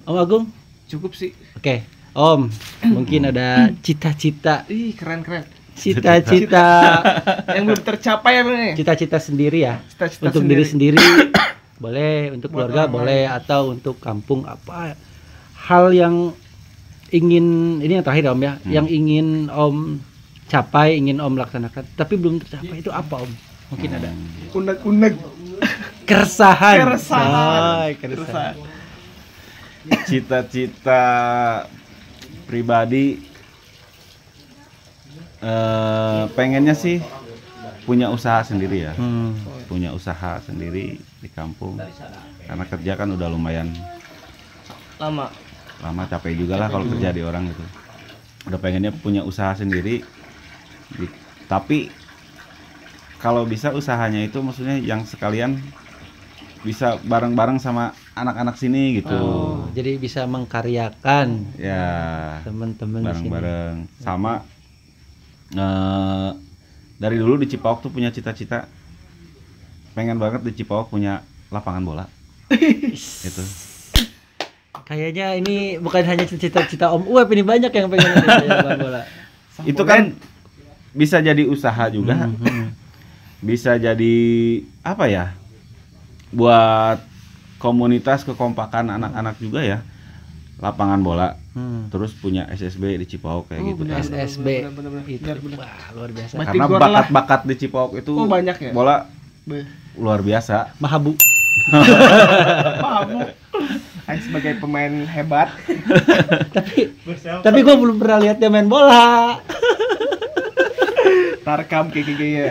Om 0.03 0.17
Agung. 0.19 0.45
Cukup 0.91 1.15
sih. 1.15 1.31
Oke. 1.55 1.87
Om, 2.11 2.51
mungkin 2.91 3.23
ada 3.31 3.71
cita-cita 3.87 4.67
Ih 4.67 4.99
keren 4.99 5.23
keren. 5.23 5.47
Cita-cita 5.81 6.69
Yang 7.49 7.65
belum 7.67 7.83
tercapai 7.83 8.33
apa 8.37 8.51
nih? 8.53 8.73
cita-cita 8.77 9.17
sendiri 9.17 9.59
ya. 9.63 9.81
Cita-cita 9.89 10.29
untuk 10.29 10.45
diri 10.45 10.63
sendiri 10.63 11.01
boleh, 11.83 12.31
untuk 12.31 12.49
Buat 12.49 12.69
keluarga 12.69 12.81
orang 12.83 12.93
boleh 12.93 13.23
atau 13.27 13.61
untuk 13.71 13.97
kampung 13.99 14.45
apa 14.45 14.93
hal 15.61 15.91
yang 15.91 16.37
ingin 17.09 17.47
ini 17.79 17.93
yang 17.93 18.05
terakhir 18.05 18.29
Om 18.29 18.41
ya, 18.41 18.53
Hmm. 18.57 18.71
yang 18.71 18.87
ingin 18.87 19.27
Om 19.49 19.77
capai, 20.47 20.95
ingin 20.95 21.19
Om 21.19 21.35
laksanakan 21.35 21.83
tapi 21.95 22.15
belum 22.15 22.39
tercapai 22.39 22.79
itu 22.79 22.91
apa 22.91 23.19
Om? 23.19 23.33
Mungkin 23.71 23.91
ada 23.93 24.11
Unek-unek. 24.51 25.15
keresahan. 26.05 26.77
Keresahan. 26.81 27.63
Ay, 27.81 27.91
keresahan. 27.95 28.55
Cita-cita 30.05 31.03
pribadi 32.45 33.30
eh, 35.41 36.23
pengennya 36.33 36.77
sih 36.77 37.01
punya 37.85 38.13
usaha 38.13 38.45
sendiri 38.45 38.87
ya. 38.87 38.93
Hmm. 38.95 39.35
punya 39.67 39.95
usaha 39.95 40.43
sendiri 40.43 40.99
di 40.99 41.29
kampung. 41.31 41.79
Karena 42.47 42.65
kerja 42.67 42.93
kan 42.99 43.09
udah 43.15 43.31
lumayan 43.31 43.71
lama. 44.99 45.31
lama 45.79 46.03
capek 46.11 46.35
juga 46.35 46.59
lah 46.59 46.67
kalau 46.69 46.91
kerja 46.91 47.15
di 47.15 47.23
orang 47.23 47.49
gitu. 47.49 47.65
Udah 48.51 48.59
pengennya 48.59 48.91
punya 48.91 49.23
usaha 49.23 49.55
sendiri. 49.55 50.03
Di- 50.91 51.15
tapi 51.47 51.89
kalau 53.23 53.47
bisa 53.47 53.71
usahanya 53.71 54.27
itu 54.27 54.43
maksudnya 54.43 54.81
yang 54.81 55.07
sekalian 55.07 55.61
bisa 56.61 57.01
bareng-bareng 57.07 57.57
sama 57.63 57.97
anak-anak 58.13 58.59
sini 58.59 59.01
gitu. 59.01 59.17
Oh, 59.17 59.65
jadi 59.73 59.97
bisa 59.97 60.27
mengkaryakan 60.29 61.57
ya. 61.57 62.43
teman-teman 62.45 63.01
di 63.01 63.07
sini. 63.07 63.29
bareng-bareng. 63.31 63.75
Sama 64.03 64.45
eh, 65.53 66.31
dari 66.97 67.17
dulu 67.17 67.37
di 67.37 67.47
Cipauk 67.47 67.81
tuh 67.81 67.91
punya 67.91 68.11
cita-cita 68.11 68.69
pengen 69.93 70.17
banget 70.17 70.45
di 70.45 70.53
Cipauk 70.55 70.89
punya 70.89 71.23
lapangan 71.49 71.83
bola 71.83 72.05
itu 73.29 73.43
Kayaknya 74.91 75.39
ini 75.39 75.79
bukan 75.79 76.03
hanya 76.03 76.27
cita-cita 76.27 76.91
Om 76.91 77.07
Uwep 77.07 77.31
ini 77.31 77.47
banyak 77.47 77.71
yang 77.71 77.87
pengen 77.87 78.11
punya 78.11 78.43
lapangan 78.43 78.79
bola. 78.83 79.01
itu 79.71 79.83
kan 79.87 80.01
bisa 80.91 81.23
jadi 81.23 81.47
usaha 81.47 81.87
juga 81.89 82.27
Hmm. 82.27 82.75
bisa 83.39 83.79
jadi 83.79 84.17
apa 84.83 85.07
ya 85.07 85.33
buat 86.29 86.99
komunitas 87.57 88.27
kekompakan 88.27 88.99
anak-anak 88.99 89.39
juga 89.39 89.63
ya 89.63 89.79
lapangan 90.59 91.01
bola 91.01 91.29
Hmm. 91.51 91.91
terus 91.91 92.15
punya 92.15 92.47
SSB 92.49 92.95
di 92.95 93.07
Cipauk 93.09 93.51
kayak 93.51 93.59
Oh, 93.59 93.67
gitu 93.69 93.83
benar. 93.83 93.99
kan 93.99 94.07
SSB 94.07 94.47
Bener-bener. 94.71 95.03
itu 95.05 95.19
Bener, 95.21 95.39
bener. 95.41 95.59
wah 95.59 95.75
luar 95.93 96.11
biasa. 96.11 96.33
Berarti 96.33 96.57
karena 96.57 96.79
bakat-bakat 96.79 97.41
di 97.43 97.55
Cipauk 97.57 97.93
itu 97.97 98.13
Oh, 98.13 98.25
banyak 98.25 98.57
ya? 98.57 98.71
bola 98.71 98.97
Beh, 99.43 99.67
luar 99.95 100.21
biasa 100.21 100.71
Mahabu. 100.83 101.19
Aing 104.07 104.23
sebagai 104.23 104.59
pemain 104.59 104.95
hebat 105.05 105.51
tapi 106.57 106.95
tapi 107.43 107.59
gue 107.61 107.77
belum 107.77 107.97
pernah 107.97 108.19
lihat 108.21 108.37
dia 108.37 108.47
main 108.47 108.67
bola. 108.67 109.39
tarkam 111.43 111.89
kayak 111.89 112.07
gitu 112.07 112.25
ya 112.25 112.47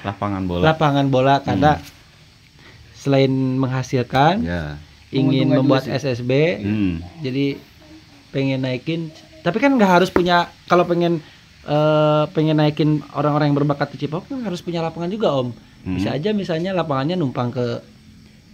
lapangan 0.00 0.42
bola 0.44 0.62
Lapangan 0.64 1.06
bola 1.08 1.34
karena 1.40 1.82
selain 2.94 3.30
menghasilkan 3.56 4.38
ya 4.40 4.78
ingin 5.10 5.48
membuat 5.48 5.84
SSB 5.84 6.32
hmm. 6.60 6.94
jadi 7.24 7.56
pengen 8.28 8.60
naikin 8.60 9.08
tapi 9.40 9.56
kan 9.56 9.72
nggak 9.72 9.88
harus 10.00 10.10
punya 10.12 10.48
kalau 10.68 10.84
pengen 10.84 11.24
eh, 11.64 12.24
pengen 12.32 12.60
naikin 12.60 13.00
orang-orang 13.12 13.52
yang 13.52 13.58
berbakat 13.58 13.92
di 13.92 14.04
Cipauk 14.04 14.28
kan 14.28 14.44
harus 14.44 14.60
punya 14.60 14.80
lapangan 14.80 15.08
juga 15.08 15.32
om 15.32 15.50
bisa 15.78 16.10
Hmm. 16.10 16.18
aja 16.18 16.30
misalnya 16.34 16.70
lapangannya 16.74 17.16
numpang 17.16 17.48
ke 17.48 17.80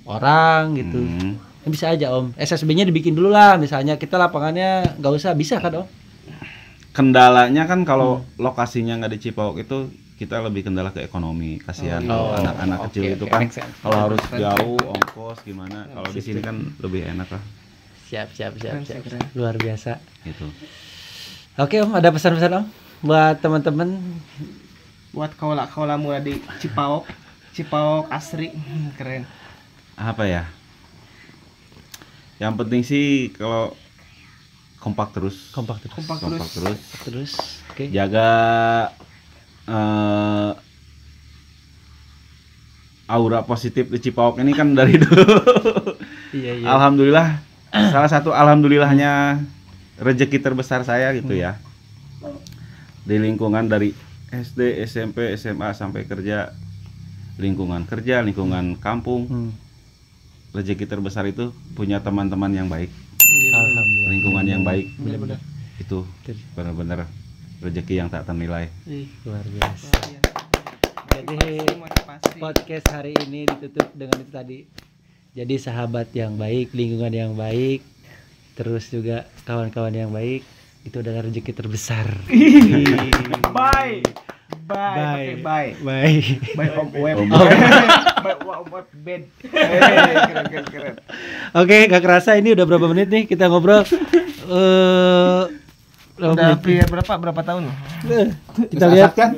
orang 0.04 0.76
gitu 0.76 1.00
Hmm. 1.00 1.34
Kan 1.64 1.72
bisa 1.72 1.88
aja 1.88 2.12
om 2.12 2.30
SSB-nya 2.36 2.84
dibikin 2.84 3.16
dulu 3.16 3.32
lah 3.32 3.56
misalnya 3.56 3.96
kita 3.96 4.20
lapangannya 4.20 5.00
nggak 5.00 5.12
usah 5.16 5.32
bisa 5.32 5.56
kan 5.58 5.82
om 5.82 5.86
kendalanya 6.94 7.66
kan 7.66 7.82
kalau 7.82 8.22
Hmm. 8.22 8.26
lokasinya 8.38 9.00
nggak 9.00 9.12
di 9.16 9.20
Cipauk 9.20 9.58
itu 9.58 9.90
kita 10.14 10.38
lebih 10.46 10.70
kendala 10.70 10.94
ke 10.94 11.02
ekonomi. 11.02 11.58
Kasihan 11.58 12.02
Oh, 12.06 12.30
kalau 12.30 12.38
anak-anak 12.38 12.78
oke, 12.78 12.86
kecil 12.90 13.02
itu 13.18 13.26
oke, 13.26 13.34
kan 13.34 13.42
kalau 13.82 13.98
harus 13.98 14.22
jauh 14.30 14.78
ongkos 14.78 15.38
gimana? 15.42 15.78
Kalau 15.90 16.08
di 16.14 16.22
sini 16.22 16.40
kan 16.40 16.56
lebih 16.78 17.02
enak 17.02 17.28
lah. 17.34 17.42
Siap 18.06 18.30
siap 18.30 18.52
siap 18.62 18.78
siap. 18.86 19.02
luar 19.34 19.58
biasa. 19.58 19.98
Gitu. 20.22 20.46
Oke 21.58 21.82
om 21.82 21.90
ada 21.98 22.14
pesan-pesan 22.14 22.62
om? 22.62 22.66
Buat 23.02 23.42
teman-teman? 23.42 23.98
Buat 25.10 25.34
kaula 25.34 25.66
kaula 25.66 25.98
muda 25.98 26.22
di 26.22 26.38
Cipaok. 26.62 27.10
Cipaok 27.54 28.10
asri. 28.10 28.54
Hmm, 28.54 28.94
keren. 28.94 29.26
Apa 29.94 30.26
ya? 30.26 30.46
Yang 32.38 32.54
penting 32.58 32.82
sih 32.82 33.06
kalau 33.34 33.74
kompak 34.78 35.14
terus. 35.14 35.50
Kompak 35.54 35.82
terus. 35.82 35.94
Kompak 35.94 36.18
kompak 36.22 36.48
terus. 36.50 36.54
terus. 36.54 36.80
Terus. 37.06 37.32
Oke. 37.70 37.90
Jaga 37.90 38.30
eh, 39.66 40.52
aura 43.04 43.44
positif 43.44 43.88
di 43.88 44.00
Cipauk 44.00 44.40
ini 44.40 44.52
kan 44.52 44.72
dari 44.72 44.96
dulu. 45.02 45.24
Iya 46.32 46.52
iya. 46.58 46.66
Alhamdulillah 46.66 47.40
salah 47.70 48.08
satu 48.08 48.32
alhamdulillahnya 48.32 49.42
rezeki 50.00 50.40
terbesar 50.40 50.82
saya 50.82 51.12
gitu 51.12 51.36
ya. 51.36 51.60
Di 53.04 53.20
lingkungan 53.20 53.68
dari 53.68 53.92
SD 54.32 54.80
SMP 54.82 55.36
SMA 55.36 55.76
sampai 55.76 56.08
kerja 56.08 56.50
lingkungan 57.36 57.84
kerja 57.84 58.22
lingkungan 58.22 58.78
kampung 58.78 59.26
Hmm. 59.26 59.50
rezeki 60.54 60.86
terbesar 60.86 61.26
itu 61.26 61.50
punya 61.74 61.98
teman-teman 61.98 62.50
yang 62.50 62.70
baik. 62.70 62.88
Alhamdulillah. 63.52 64.10
Lingkungan 64.10 64.44
yang 64.46 64.62
baik. 64.62 64.86
Bener-bener 64.96 65.38
itu 65.76 66.06
benar-benar 66.54 67.10
rezeki 67.60 67.94
yang 67.96 68.08
tak 68.08 68.24
ternilai 68.24 68.66
Ih, 68.84 69.06
luar 69.22 69.44
biasa 69.44 69.86
luar 69.86 70.06
biasa. 70.08 70.32
Jadi, 71.14 71.38
Motivasi, 71.62 71.78
motivasi. 71.78 72.38
podcast 72.42 72.86
hari 72.90 73.14
ini 73.20 73.46
ditutup 73.46 73.86
dengan 73.94 74.18
itu 74.18 74.32
tadi. 74.32 74.58
Jadi 75.32 75.54
sahabat 75.56 76.10
yang 76.10 76.34
baik, 76.34 76.70
lingkungan 76.70 77.10
yang 77.10 77.32
baik, 77.32 77.86
terus 78.52 78.86
juga 78.88 79.22
kawan-kawan 79.42 79.90
yang 79.90 80.10
baik, 80.10 80.42
itu 80.82 80.96
adalah 80.96 81.22
rezeki 81.22 81.52
terbesar. 81.52 82.06
bye 83.54 84.02
bye 84.64 85.36
Bye. 85.36 85.38
bye 85.38 85.70
Bye. 85.78 86.18
bye 86.54 86.70
om 86.74 86.88
web 86.90 87.16
bye 87.20 88.36
om 88.54 88.66
web 88.68 88.86
bed 88.96 89.22
keren 89.40 90.46
keren 90.46 90.66
keren 90.66 90.94
Oke, 91.54 91.86
gak 91.86 92.00
kerasa 92.00 92.34
ini 92.34 92.50
udah 92.50 92.64
berapa 92.64 92.86
menit 92.86 93.06
nih 93.06 93.24
kita 93.24 93.46
ngobrol. 93.46 93.86
Eh 93.86 93.86
berapa 94.50 95.53
udah 96.14 96.54
hampir 96.54 96.86
berapa 96.86 97.12
berapa 97.18 97.40
tahun 97.42 97.66
Eh, 98.06 98.28
kita 98.70 98.86
lihat 98.86 99.12
kan 99.18 99.34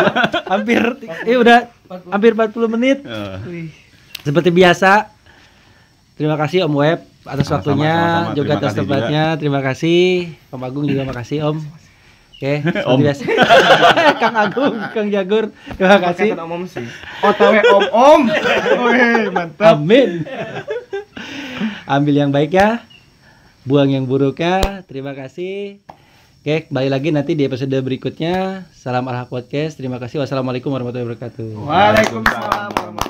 hampir 0.52 0.78
eh 1.26 1.34
udah 1.34 1.66
hampir 2.06 2.38
40 2.38 2.54
menit. 2.70 2.98
Wih. 3.48 3.74
Seperti 4.22 4.54
biasa. 4.54 5.10
Terima 6.14 6.36
kasih 6.36 6.68
Om 6.68 6.74
Web 6.76 7.00
atas 7.24 7.48
Sama-sama, 7.48 7.56
waktunya 7.56 7.96
sama-sama. 7.96 8.36
juga 8.36 8.46
Terima 8.46 8.60
atas 8.60 8.72
tempatnya. 8.76 9.24
Terima 9.36 9.60
kasih. 9.60 10.02
Om 10.52 10.62
Agung 10.62 10.84
juga 10.86 11.02
makasih 11.02 11.38
Om. 11.50 11.58
Oke, 12.30 12.52
seperti 12.64 12.86
Om. 12.86 12.98
biasa. 13.00 13.22
Kang 14.22 14.36
Agung, 14.36 14.74
Kang 14.92 15.08
Jagur, 15.08 15.44
terima 15.74 15.98
kasih. 15.98 16.28
Om 16.36 16.52
om 16.52 16.62
sih 16.64 16.86
otw 17.20 17.42
om 17.68 17.84
om 17.90 18.20
Wih, 18.86 19.28
mantap 19.28 19.76
Amin. 19.76 20.24
Ambil 21.84 22.14
yang 22.16 22.30
baik 22.30 22.54
ya. 22.54 22.80
Buang 23.64 23.90
yang 23.90 24.08
buruknya. 24.08 24.84
Terima 24.86 25.12
kasih. 25.12 25.80
Oke, 26.40 26.72
kembali 26.72 26.88
lagi 26.88 27.12
nanti 27.12 27.36
di 27.36 27.44
episode 27.44 27.76
berikutnya. 27.84 28.64
Salam 28.72 29.04
Arha 29.12 29.28
Podcast. 29.28 29.76
Terima 29.76 30.00
kasih. 30.00 30.24
Wassalamualaikum 30.24 30.72
warahmatullahi 30.72 31.12
wabarakatuh. 31.12 31.68
Waalaikumsalam 31.68 32.68
warahmatullahi 32.80 33.09